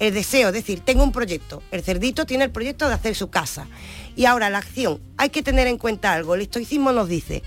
[0.00, 1.62] El deseo, es decir, tengo un proyecto.
[1.70, 3.68] El cerdito tiene el proyecto de hacer su casa.
[4.16, 4.98] Y ahora la acción.
[5.18, 6.34] Hay que tener en cuenta algo.
[6.34, 7.42] El estoicismo nos dice,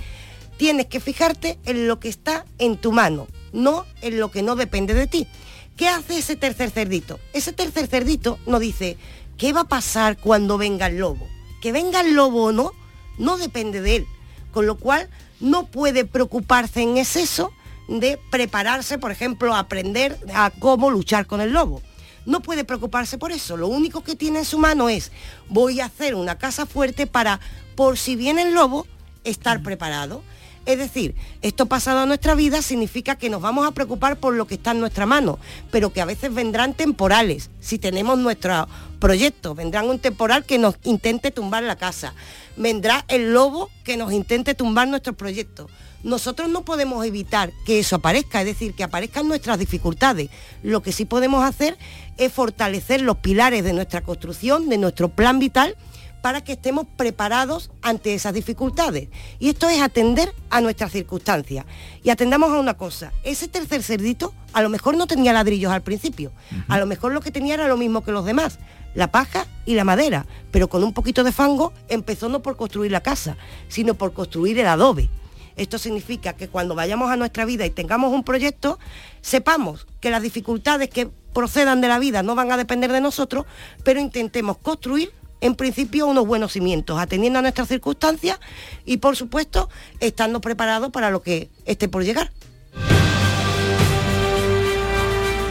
[0.57, 4.55] tienes que fijarte en lo que está en tu mano, no en lo que no
[4.55, 5.27] depende de ti.
[5.75, 7.19] ¿Qué hace ese tercer cerdito?
[7.33, 8.97] Ese tercer cerdito nos dice,
[9.35, 11.27] ¿qué va a pasar cuando venga el lobo?
[11.59, 12.71] Que venga el lobo o no,
[13.17, 14.07] no depende de él.
[14.51, 17.51] Con lo cual, no puede preocuparse en exceso
[17.87, 21.81] de prepararse, por ejemplo, a aprender a cómo luchar con el lobo.
[22.25, 23.57] No puede preocuparse por eso.
[23.57, 25.11] Lo único que tiene en su mano es,
[25.49, 27.39] voy a hacer una casa fuerte para,
[27.75, 28.87] por si viene el lobo,
[29.23, 30.23] estar preparado.
[30.65, 34.47] Es decir, esto pasado a nuestra vida significa que nos vamos a preocupar por lo
[34.47, 35.37] que está en nuestra mano,
[35.71, 37.49] pero que a veces vendrán temporales.
[37.59, 42.13] Si tenemos nuestro proyecto, vendrán un temporal que nos intente tumbar la casa.
[42.55, 45.67] Vendrá el lobo que nos intente tumbar nuestro proyecto.
[46.03, 50.29] Nosotros no podemos evitar que eso aparezca, es decir, que aparezcan nuestras dificultades.
[50.61, 51.77] Lo que sí podemos hacer
[52.17, 55.75] es fortalecer los pilares de nuestra construcción, de nuestro plan vital,
[56.23, 59.09] para que estemos preparados ante esas dificultades.
[59.39, 61.65] Y esto es atender a nuestras circunstancias.
[62.01, 65.81] Y atendamos a una cosa, ese tercer cerdito a lo mejor no tenía ladrillos al
[65.81, 66.31] principio,
[66.69, 68.59] a lo mejor lo que tenía era lo mismo que los demás,
[68.95, 72.93] la paja y la madera, pero con un poquito de fango empezó no por construir
[72.93, 73.35] la casa,
[73.67, 75.09] sino por construir el adobe.
[75.57, 78.79] Esto significa que cuando vayamos a nuestra vida y tengamos un proyecto,
[79.19, 83.45] sepamos que las dificultades que procedan de la vida no van a depender de nosotros,
[83.83, 85.11] pero intentemos construir
[85.43, 88.39] en principio unos buenos cimientos, atendiendo a nuestras circunstancias
[88.85, 89.69] y por supuesto
[89.99, 92.31] estando preparados para lo que esté por llegar.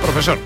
[0.02, 0.38] Profesor.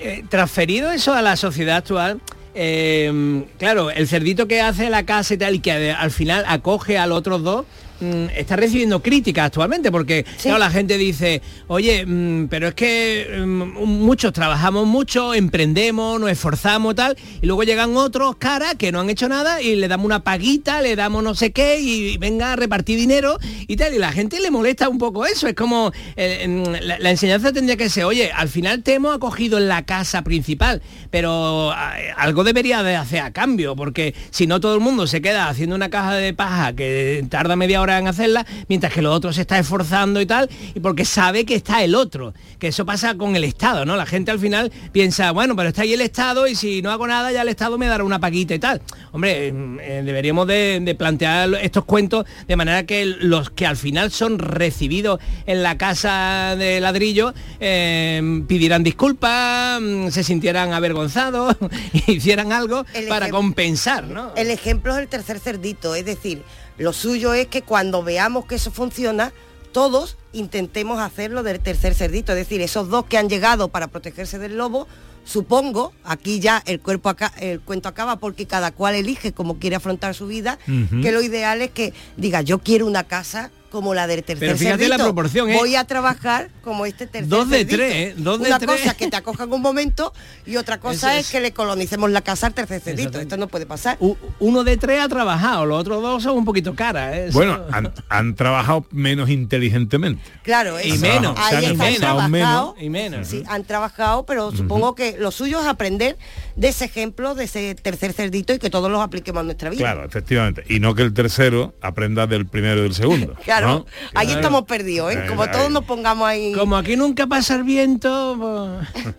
[0.00, 2.20] Eh, transferido eso a la sociedad actual,
[2.54, 6.44] eh, claro, el cerdito que hace la casa y tal y que eh, al final
[6.48, 7.66] acoge a los otros dos,
[8.00, 13.42] mm, está recibiendo críticas actualmente porque claro, la gente dice, oye, mm, pero es que
[13.44, 19.00] mm, muchos trabajamos mucho, emprendemos, nos esforzamos tal, y luego llegan otros caras que no
[19.00, 22.52] han hecho nada y le damos una paguita, le damos no sé qué y venga
[22.52, 25.92] a repartir dinero y tal, y la gente le molesta un poco eso, es como
[26.16, 29.84] eh, la, la enseñanza tendría que ser, oye, al final te hemos acogido en la
[29.84, 34.80] casa principal, pero eh, algo debería de hacer a cambio, porque si no todo el
[34.80, 38.92] mundo se queda haciendo una caja de paja que tarda media hora en hacerla, mientras
[38.92, 42.34] que el otro se está esforzando y tal, y porque sabe que está el otro.
[42.58, 43.96] Que eso pasa con el Estado, ¿no?
[43.96, 47.06] La gente al final piensa, bueno, pero está ahí el Estado y si no hago
[47.06, 48.82] nada ya el Estado me dará una paguita y tal.
[49.12, 53.76] Hombre, mm, eh, deberíamos de, de plantear estos cuentos de manera que los que al
[53.76, 61.56] final son recibidos en la casa de ladrillo eh, pidieran disculpas, mm, se sintieran avergonzados,
[62.06, 64.32] hicieran algo El para compensar, ¿no?
[64.36, 66.42] El ejemplo es el tercer cerdito, es decir,
[66.78, 69.32] lo suyo es que cuando veamos que eso funciona,
[69.72, 74.38] todos intentemos hacerlo del tercer cerdito, es decir, esos dos que han llegado para protegerse
[74.38, 74.86] del lobo,
[75.24, 79.76] supongo, aquí ya el cuerpo acá, el cuento acaba porque cada cual elige cómo quiere
[79.76, 80.58] afrontar su vida,
[81.02, 84.58] que lo ideal es que diga, yo quiero una casa como la del tercer Pero
[84.58, 84.98] fíjate cerdito.
[84.98, 85.56] la proporción, ¿eh?
[85.56, 87.76] Voy a trabajar como este tercer Dos de cerdito.
[87.76, 88.14] tres, ¿eh?
[88.16, 88.70] Dos de Una tres.
[88.80, 90.12] cosa que te acojan un momento
[90.46, 91.32] y otra cosa es es.
[91.32, 93.20] que le colonicemos la casa al tercer cerdito.
[93.20, 93.96] Esto no puede pasar.
[94.00, 97.14] U- Uno de tres ha trabajado, los otros dos son un poquito caras.
[97.14, 97.28] ¿eh?
[97.32, 100.22] Bueno, han, han trabajado menos inteligentemente.
[100.42, 101.00] Claro, Y eso.
[101.02, 102.74] menos, Ahí han trabajado, menos.
[102.80, 103.28] y menos.
[103.28, 106.16] Sí, han trabajado, pero supongo que lo suyo es aprender
[106.56, 109.80] de ese ejemplo, de ese tercer cerdito y que todos los apliquemos en nuestra vida.
[109.80, 110.64] Claro, efectivamente.
[110.68, 113.34] Y no que el tercero aprenda del primero y del segundo.
[113.44, 113.86] Claro, ¿no?
[114.14, 114.40] ahí Claro.
[114.40, 115.24] estamos perdidos, ¿eh?
[115.28, 116.52] Como todos nos pongamos ahí.
[116.52, 119.14] Como aquí nunca pasa el viento, pues-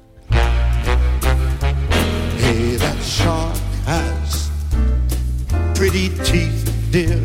[2.40, 3.54] Hey, that shark
[3.86, 4.50] has
[5.76, 6.52] pretty teeth,
[6.92, 7.18] dear.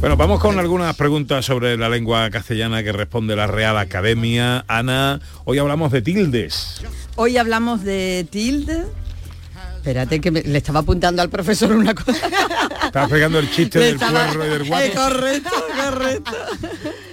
[0.00, 4.64] Bueno, vamos con algunas preguntas sobre la lengua castellana que responde la Real Academia.
[4.66, 6.80] Ana, hoy hablamos de tildes.
[7.16, 8.86] Hoy hablamos de tilde.
[9.80, 12.28] Espérate que me- le estaba apuntando al profesor una cosa.
[12.84, 14.84] Estás pegando el chiste Le del estaba- puerro y del guapo.
[14.84, 15.50] Eh, correcto,
[15.84, 16.32] correcto.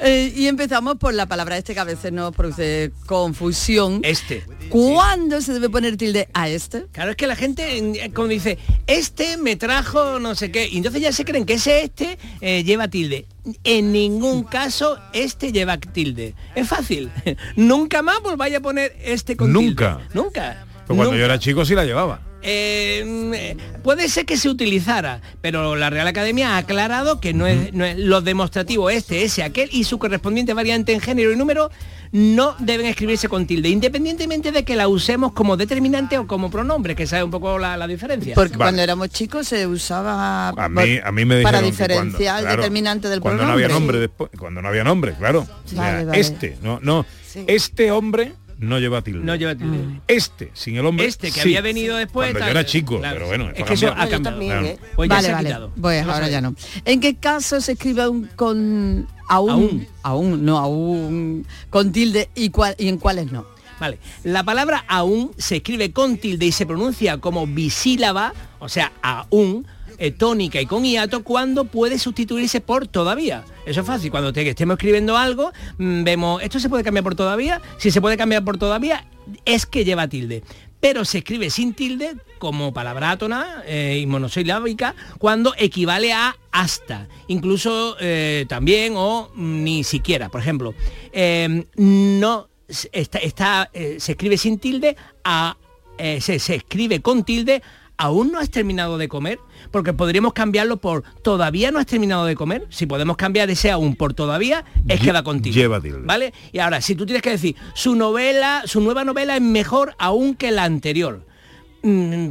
[0.00, 4.00] Eh, y empezamos por la palabra este que a veces nos produce confusión.
[4.02, 4.44] Este.
[4.68, 6.86] ¿Cuándo se debe poner tilde a este?
[6.90, 8.58] Claro, es que la gente, eh, como dice,
[8.88, 12.64] este me trajo no sé qué, y entonces ya se creen que ese este eh,
[12.64, 13.26] lleva tilde.
[13.62, 16.34] En ningún caso este lleva tilde.
[16.56, 17.12] Es fácil.
[17.56, 19.98] Nunca más volváis a poner este con Nunca.
[19.98, 20.10] tilde.
[20.14, 20.66] Nunca.
[20.86, 21.18] Pues cuando Nunca.
[21.18, 22.20] yo era chico sí la llevaba.
[22.46, 27.72] Eh, puede ser que se utilizara, pero la Real Academia ha aclarado que no es,
[27.72, 31.70] no es lo demostrativo este, ese, aquel y su correspondiente variante en género y número
[32.12, 36.94] no deben escribirse con tilde, independientemente de que la usemos como determinante o como pronombre,
[36.94, 38.34] que sabe un poco la, la diferencia.
[38.34, 42.56] Porque cuando éramos chicos se usaba A mí, a mí me para diferenciar el claro,
[42.60, 43.62] determinante del cuando pronombre.
[43.62, 45.40] no había nombre después, cuando no había nombre, claro.
[45.64, 46.20] O sea, Vale, vale.
[46.20, 47.06] Este, no, no,
[47.46, 48.34] este hombre
[48.64, 49.20] no lleva tilde.
[49.24, 50.00] No lleva tilde.
[50.08, 51.06] Este, sin el hombre.
[51.06, 51.40] Este que sí.
[51.40, 53.14] había venido después, Cuando yo era chico, claro.
[53.16, 54.16] pero bueno, Es esto que eso cambiado.
[54.16, 54.60] ha cambiado.
[54.60, 54.66] Claro.
[54.66, 54.78] ¿eh?
[54.96, 55.48] Pues ya vale, se ha vale.
[55.48, 55.70] quitado.
[55.80, 56.54] Pues ahora ya no.
[56.84, 59.86] ¿En qué caso se escribe aún con aún, Aún.
[60.02, 63.46] aún, no aún con tilde y cuál y en cuáles no?
[63.80, 68.92] Vale, la palabra aún se escribe con tilde y se pronuncia como bisílaba, o sea,
[69.02, 69.66] aún,
[69.98, 73.44] eh, tónica y con hiato, cuando puede sustituirse por todavía.
[73.66, 77.14] Eso es fácil, cuando te- estemos escribiendo algo, mm, vemos, ¿esto se puede cambiar por
[77.14, 77.60] todavía?
[77.78, 79.06] Si se puede cambiar por todavía,
[79.44, 80.42] es que lleva tilde.
[80.80, 87.08] Pero se escribe sin tilde como palabra átona eh, y monosilábica cuando equivale a hasta,
[87.26, 90.28] incluso eh, también o mm, ni siquiera.
[90.28, 90.74] Por ejemplo,
[91.12, 92.48] eh, no
[92.92, 95.56] está, está, eh, se escribe sin tilde a
[95.96, 97.62] se, se escribe con tilde
[97.96, 99.38] aún no has terminado de comer
[99.70, 103.94] porque podríamos cambiarlo por todavía no has terminado de comer si podemos cambiar ese aún
[103.94, 106.00] por todavía es que va con tilde lleva tilde.
[106.04, 109.94] vale y ahora si tú tienes que decir su novela su nueva novela es mejor
[109.98, 111.26] aún que la anterior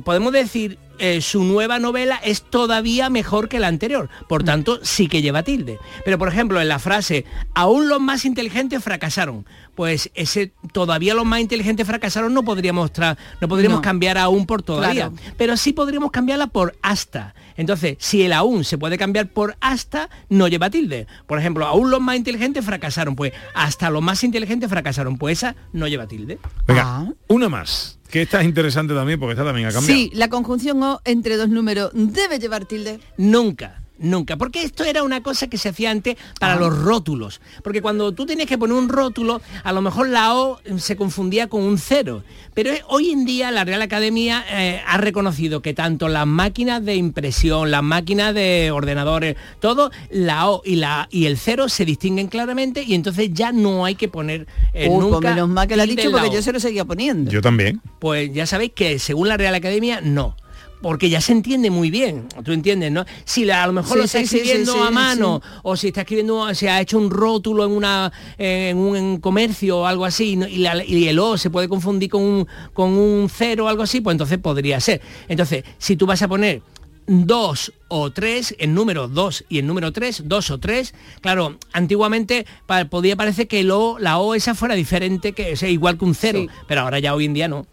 [0.03, 5.07] podemos decir eh, su nueva novela es todavía mejor que la anterior, por tanto sí
[5.07, 5.79] que lleva tilde.
[6.05, 9.45] Pero por ejemplo en la frase aún los más inteligentes fracasaron,
[9.75, 13.81] pues ese todavía los más inteligentes fracasaron no podríamos tra- no podríamos No.
[13.81, 15.33] cambiar aún por todavía, Claro.
[15.37, 17.33] pero sí podríamos cambiarla por hasta.
[17.57, 21.05] Entonces, si el aún se puede cambiar por hasta, no lleva tilde.
[21.27, 25.55] Por ejemplo, aún los más inteligentes fracasaron, pues hasta los más inteligentes fracasaron, pues esa
[25.71, 26.39] no lleva tilde.
[26.67, 27.07] Venga, Ah.
[27.27, 27.99] una más.
[28.13, 29.99] Que esta es interesante también porque esta también ha cambiado.
[29.99, 32.99] Sí, la conjunción o entre dos números debe llevar tilde.
[33.17, 33.82] Nunca.
[34.03, 36.57] Nunca, porque esto era una cosa que se hacía antes para Ah.
[36.59, 37.41] los rótulos.
[37.63, 41.47] Porque cuando tú tenías que poner un rótulo, a lo mejor la O se confundía
[41.47, 42.23] con un cero.
[42.53, 46.95] Pero hoy en día la Real Academia eh, ha reconocido que tanto las máquinas de
[46.95, 52.27] impresión, las máquinas de ordenadores, todo, la O y, la, y el cero se distinguen
[52.27, 55.19] claramente y entonces ya no hay que poner eh, Uy, nunca...
[55.21, 57.31] pues menos mal que lo dicho porque yo se lo seguía poniendo.
[57.31, 57.81] Yo también.
[57.99, 60.35] Pues ya sabéis que según la Real Academia, no.
[60.83, 63.05] Porque ya se entiende muy bien, tú entiendes, ¿no?
[63.25, 65.87] Si la- a lo mejor Sí, lo está escribiendo sí, sí, a mano, o si
[65.87, 70.05] está escribiendo, se ha hecho un rótulo en una en un en comercio o algo
[70.05, 73.67] así, y, la- y el O se puede confundir con un, con un cero o
[73.67, 75.01] algo así, pues entonces podría ser.
[75.27, 76.61] Entonces, si tú vas a poner
[77.07, 80.93] dos o tres, el número dos y el número tres, dos o tres.
[81.21, 85.69] Claro, antiguamente pa- podía parecer que el O, la O esa fuera diferente, que sea
[85.69, 87.65] igual que un cero, pero ahora ya hoy en día no.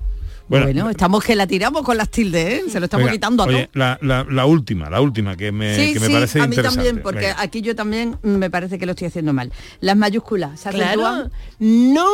[0.51, 2.63] Bueno, estamos que la tiramos con las tildes, ¿eh?
[2.71, 3.77] Se lo estamos Venga, quitando a oye, todos.
[3.77, 6.55] la, la- la última, la última que me, Sí, que me sí, parece a mí
[6.57, 6.77] interesante.
[6.85, 7.41] también, porque Venga.
[7.41, 9.53] aquí yo también me parece que lo estoy haciendo mal.
[9.81, 11.33] Las mayúsculas, ¿se Claro, acentúan?
[11.61, 12.07] no,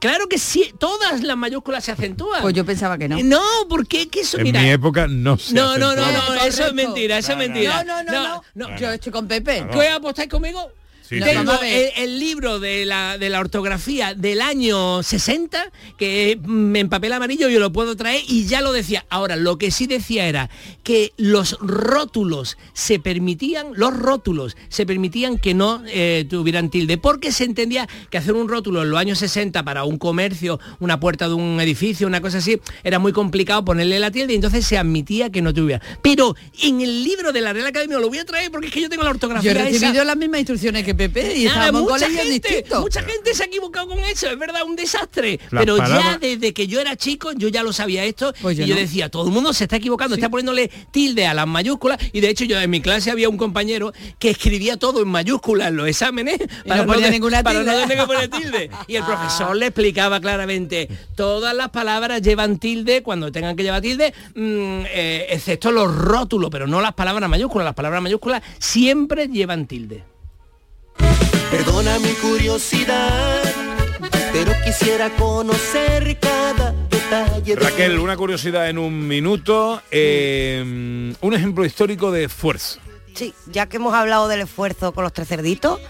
[0.00, 2.40] claro que sí, todas las mayúsculas se acentúan.
[2.42, 3.18] Pues yo pensaba que no.
[3.22, 4.60] No, porque que eso, en mira.
[4.62, 7.84] mi época no se No, no, no, no, eso es mentira, eso es mentira.
[7.84, 8.76] No, no, no, no.
[8.78, 9.66] Yo estoy con Pepe.
[9.70, 10.70] ¿Qué apostáis conmigo?
[11.08, 11.28] Sí, sí.
[11.28, 17.48] El, el libro de la, de la ortografía del año 60, que en papel amarillo
[17.50, 19.04] yo lo puedo traer y ya lo decía.
[19.10, 20.48] Ahora, lo que sí decía era
[20.82, 27.32] que los rótulos se permitían, los rótulos se permitían que no eh, tuvieran tilde, porque
[27.32, 31.28] se entendía que hacer un rótulo en los años 60 para un comercio, una puerta
[31.28, 34.78] de un edificio, una cosa así, era muy complicado ponerle la tilde y entonces se
[34.78, 35.82] admitía que no tuviera.
[36.02, 38.80] Pero en el libro de la Real Academia lo voy a traer porque es que
[38.80, 40.04] yo tengo la Yo ortografía he recibido esa.
[40.04, 42.80] las mismas instrucciones que Pepe y Nada, estábamos en mucha colegios gente, distintos.
[42.80, 45.38] mucha gente se ha equivocado con eso, es verdad, un desastre.
[45.50, 48.60] Las Pero ya desde que yo era chico, yo ya lo sabía esto Pues y
[48.62, 48.80] yo yo no.
[48.80, 52.28] decía, todo el mundo se está equivocando, está poniéndole tilde a las mayúsculas y de
[52.30, 55.88] hecho yo en mi clase había un compañero que escribía todo en mayúsculas en los
[55.88, 57.72] exámenes no ponía de- ninguna para tilde.
[57.72, 58.70] no tener que poner tilde.
[58.88, 63.80] Y el profesor le explicaba claramente, todas las palabras llevan tilde cuando tengan que llevar
[63.80, 67.64] tilde, mm, eh, excepto los rótulos, pero no las palabras mayúsculas.
[67.64, 70.02] Las palabras mayúsculas siempre llevan tilde.
[71.50, 73.42] Perdona mi curiosidad,
[74.32, 77.54] pero quisiera conocer cada detalle.
[77.56, 79.82] de Raquel, una curiosidad en un minuto.
[79.90, 82.80] eh, un ejemplo histórico de esfuerzo.
[83.14, 85.80] Sí, ya que hemos hablado del esfuerzo con los tres cerditos,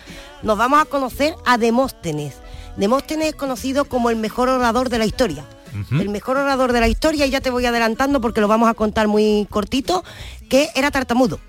[0.43, 2.35] nos vamos a conocer a Demóstenes.
[2.77, 5.45] Demóstenes es conocido como el mejor orador de la historia.
[5.91, 8.75] El mejor orador de la historia, y ya te voy adelantando porque lo vamos a
[8.75, 10.05] contar muy cortito,
[10.49, 11.41] que era tartamudo.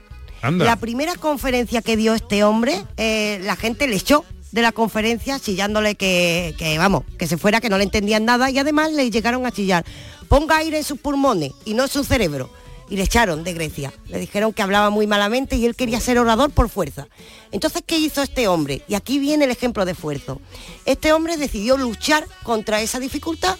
[0.52, 5.40] La primera conferencia que dio este hombre, eh, la gente le echó de la conferencia
[5.40, 9.10] chillándole que, que, vamos, que se fuera, que no le entendían nada y además le
[9.12, 9.86] llegaron a chillar.
[10.30, 12.50] Ponga aire en sus pulmones y no en su cerebro.
[12.88, 13.92] Y le echaron de Grecia.
[14.08, 17.08] Le dijeron que hablaba muy malamente y él quería ser orador por fuerza.
[17.52, 18.84] Entonces, ¿qué hizo este hombre?
[18.88, 20.40] Y aquí viene el ejemplo de esfuerzo.
[20.86, 23.58] Este hombre decidió luchar contra esa dificultad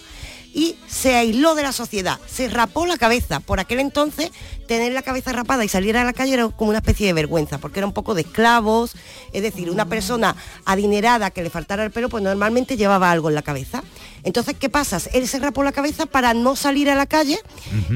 [0.56, 3.40] y se aisló de la sociedad, se rapó la cabeza.
[3.40, 4.30] Por aquel entonces,
[4.66, 7.58] tener la cabeza rapada y salir a la calle era como una especie de vergüenza,
[7.58, 8.94] porque era un poco de esclavos,
[9.34, 10.34] es decir, una persona
[10.64, 13.82] adinerada que le faltara el pelo, pues normalmente llevaba algo en la cabeza.
[14.22, 14.98] Entonces, ¿qué pasa?
[15.12, 17.38] Él se rapó la cabeza para no salir a la calle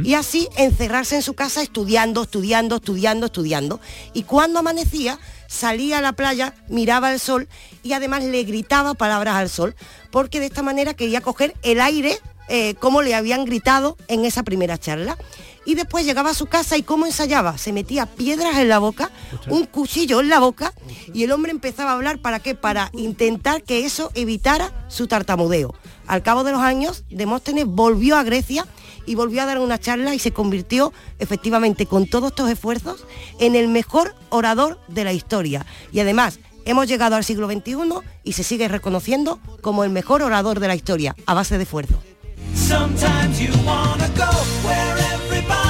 [0.05, 3.81] y así encerrarse en su casa estudiando, estudiando, estudiando, estudiando.
[4.13, 5.19] Y cuando amanecía,
[5.51, 7.49] salía a la playa, miraba el sol
[7.83, 9.75] y además le gritaba palabras al sol,
[10.11, 14.45] porque de esta manera quería coger el aire eh, como le habían gritado en esa
[14.45, 15.19] primera charla.
[15.67, 19.11] Y después llegaba a su casa y cómo ensayaba, se metía piedras en la boca,
[19.49, 20.73] un cuchillo en la boca
[21.13, 25.75] y el hombre empezaba a hablar para qué, para intentar que eso evitara su tartamudeo.
[26.07, 28.67] Al cabo de los años, Demóstenes volvió a Grecia
[29.11, 33.05] y volvió a dar una charla y se convirtió efectivamente con todos estos esfuerzos
[33.41, 35.67] en el mejor orador de la historia.
[35.91, 37.75] Y además, hemos llegado al siglo XXI
[38.23, 42.01] y se sigue reconociendo como el mejor orador de la historia, a base de esfuerzo.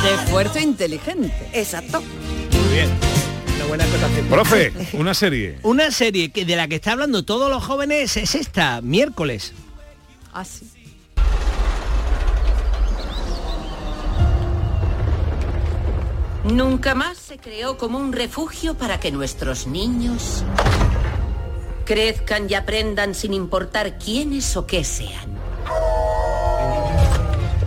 [0.02, 1.32] De esfuerzo inteligente.
[1.54, 2.02] Exacto.
[2.02, 2.90] Muy bien.
[3.56, 3.84] Una buena.
[4.28, 5.60] Profe, una serie.
[5.62, 9.54] Una serie que de la que está hablando todos los jóvenes es esta, miércoles.
[10.30, 10.70] Ah, sí.
[16.52, 20.42] Nunca más se creó como un refugio para que nuestros niños
[21.84, 25.38] crezcan y aprendan sin importar quiénes o qué sean.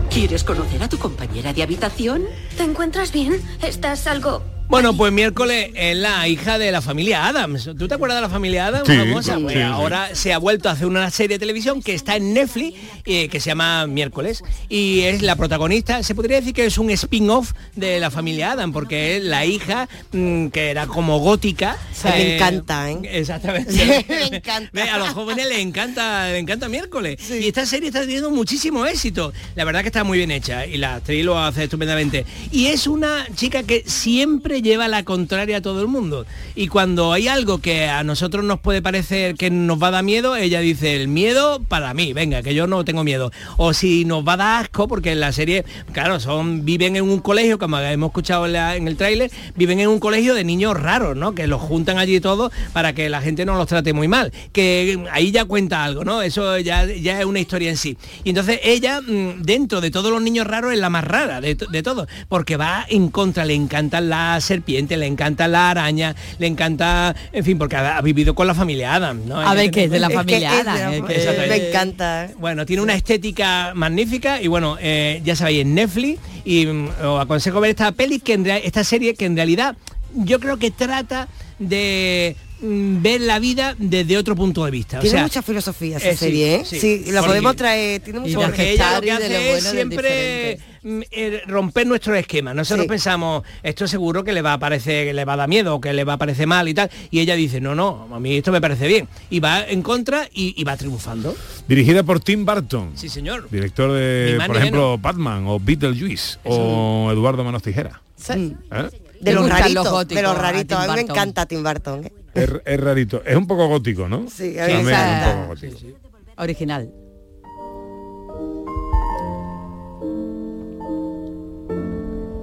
[0.10, 2.26] ¿Quieres conocer a tu compañera de habitación?
[2.58, 3.42] ¿Te encuentras bien?
[3.62, 4.53] ¿Estás algo...?
[4.70, 7.70] Bueno, pues miércoles es la hija de la familia Adams.
[7.78, 8.88] ¿Tú te acuerdas de la familia Adams?
[8.88, 9.36] Sí, famosa?
[9.36, 9.62] sí, Pues sí.
[9.62, 13.28] ahora se ha vuelto a hacer una serie de televisión que está en Netflix, eh,
[13.28, 14.44] que se llama Miércoles.
[14.70, 18.74] Y es la protagonista, se podría decir que es un spin-off de la familia Adams,
[18.74, 21.78] porque es la hija mm, que era como gótica.
[22.06, 22.98] Me encanta, ¿eh?
[23.04, 24.06] Exactamente.
[24.10, 24.70] Me encanta.
[24.74, 27.20] Ve, A los jóvenes les encanta, les encanta miércoles.
[27.30, 29.34] Y esta serie está teniendo muchísimo éxito.
[29.56, 32.26] La verdad que está muy bien hecha y la actriz lo hace estupendamente.
[32.52, 36.26] Y es una chica que siempre siempre lleva la contraria a todo el mundo.
[36.56, 40.04] Y cuando hay algo que a nosotros nos puede parecer que nos va a dar
[40.04, 43.32] miedo, ella dice, el miedo para mí, venga, que yo no tengo miedo.
[43.58, 47.04] O si nos va a dar asco, porque en la serie, claro, son viven en
[47.04, 51.16] un colegio, como hemos escuchado en, el tráiler, viven en un colegio de niños raros,
[51.16, 51.34] ¿no?
[51.34, 54.32] Que los juntan allí todos para que la gente no los trate muy mal.
[54.52, 56.22] Que ahí ya cuenta algo, ¿no?
[56.22, 57.98] Eso ya, ya es una historia en sí.
[58.24, 61.56] Y entonces ella, mm, dentro de todos los niños raros, es la más rara de,
[61.56, 66.48] de todos, porque va en contra, le encantan las serpientes, le encantan las arañas, le
[66.48, 69.40] encanta, en fin, porque ha, ha vivido con la familia Adam, ¿no?
[69.40, 71.16] A ver, que es de la Es que familia es de Adam, la- es que-
[71.16, 71.42] Exacto.
[71.48, 72.26] Me encanta.
[72.26, 72.36] ¿eh?
[72.40, 77.22] Bueno, tiene una estética magnífica y bueno, eh, ya sabéis, en Netflix y mm, os
[77.22, 79.76] aconsejo ver esta peli, que en esta serie que en realidad
[80.16, 81.28] yo creo que trata
[81.60, 85.00] de ver la vida desde otro punto de vista.
[85.00, 86.62] Tiene o sea, mucha filosofía esa eh, sí, serie, ¿eh?
[86.66, 86.80] sí.
[86.80, 88.02] Sí, la Porque- podemos traer.
[88.02, 91.88] Tiene ella lo que y de lo hace bueno es del siempre mm, eh, romper
[91.88, 92.54] nuestro esquema.
[92.54, 92.90] Nosotros Sí.
[92.90, 95.94] pensamos, esto seguro que le va a parecer, que le va a dar miedo, que
[95.94, 96.90] le va a parecer mal y tal.
[97.12, 99.08] Y ella dice, no, no, a mí esto me parece bien.
[99.30, 101.36] Y va en contra y, y va triunfando.
[101.68, 102.92] Dirigida por Tim Burton.
[102.96, 103.50] Sí, señor.
[103.50, 108.02] Director de, por ejemplo, Batman o Beetlejuice o Eduardo Manos Tijera.
[108.16, 108.56] Sí.
[108.72, 108.90] ¿Eh?
[109.20, 110.78] De los raritos, los góticos, de los a raritos.
[110.78, 112.06] A, mí me encanta Tim Burton.
[112.06, 112.12] ¿eh?
[112.34, 113.24] Es, es rarito.
[113.26, 114.28] Es un poco gótico, ¿no?
[114.30, 115.98] Sí, a mí También me es un poco gótico.
[116.38, 116.92] Original.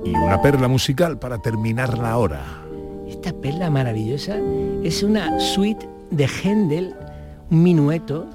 [0.05, 2.45] Y una perla musical para terminar la hora.
[3.09, 4.39] Esta perla maravillosa
[4.85, 6.95] es una suite de Händel,
[7.51, 8.29] un minueto,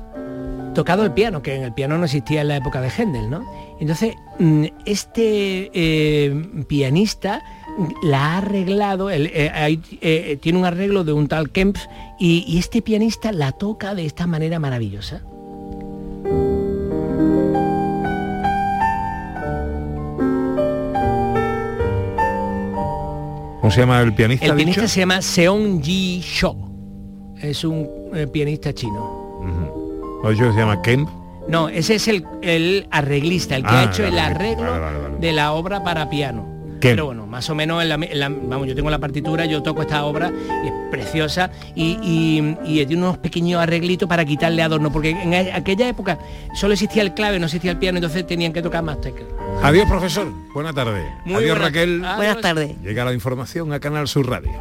[0.73, 3.45] tocado el piano, que en el piano no existía en la época de Händel, ¿no?
[3.79, 7.41] Entonces, mm, este eh, pianista
[8.03, 11.82] la ha arreglado, el- eh, hay- eh, tiene un arreglo de un tal Kempf,
[12.19, 15.21] y, y este pianista la toca de esta manera maravillosa.
[23.61, 24.45] ¿Cómo se llama el pianista?
[24.45, 24.93] El pianista dicho?
[24.93, 26.55] se llama Seong Ji Sho,
[27.41, 29.23] es un eh, pianista chino.
[30.23, 31.07] ¿Ha dicho que se llama Ken?
[31.47, 34.97] No, ese es el, el arreglista, el que Ah, ha hecho el arreglo Vale, vale,
[34.99, 35.17] vale.
[35.19, 36.47] de la obra para piano.
[36.86, 36.91] ¿Qué?
[36.91, 39.61] Pero bueno, más o menos, en la, en la- vamos, yo tengo la partitura, yo
[39.63, 40.31] toco esta obra
[40.63, 45.33] y es preciosa y, y- y tiene unos pequeños arreglitos para quitarle adorno, porque en
[45.53, 46.19] aquella época
[46.53, 49.27] solo existía el clave, no existía el piano, entonces tenían que tocar más teclas.
[49.63, 50.27] Adiós, profesor.
[50.53, 51.03] Buena tarde.
[51.25, 52.03] Muy Adiós, buena- Raquel.
[52.03, 52.17] Adiós.
[52.17, 52.81] Buenas tardes.
[52.81, 54.51] Llega la información a Canal Sur Radio.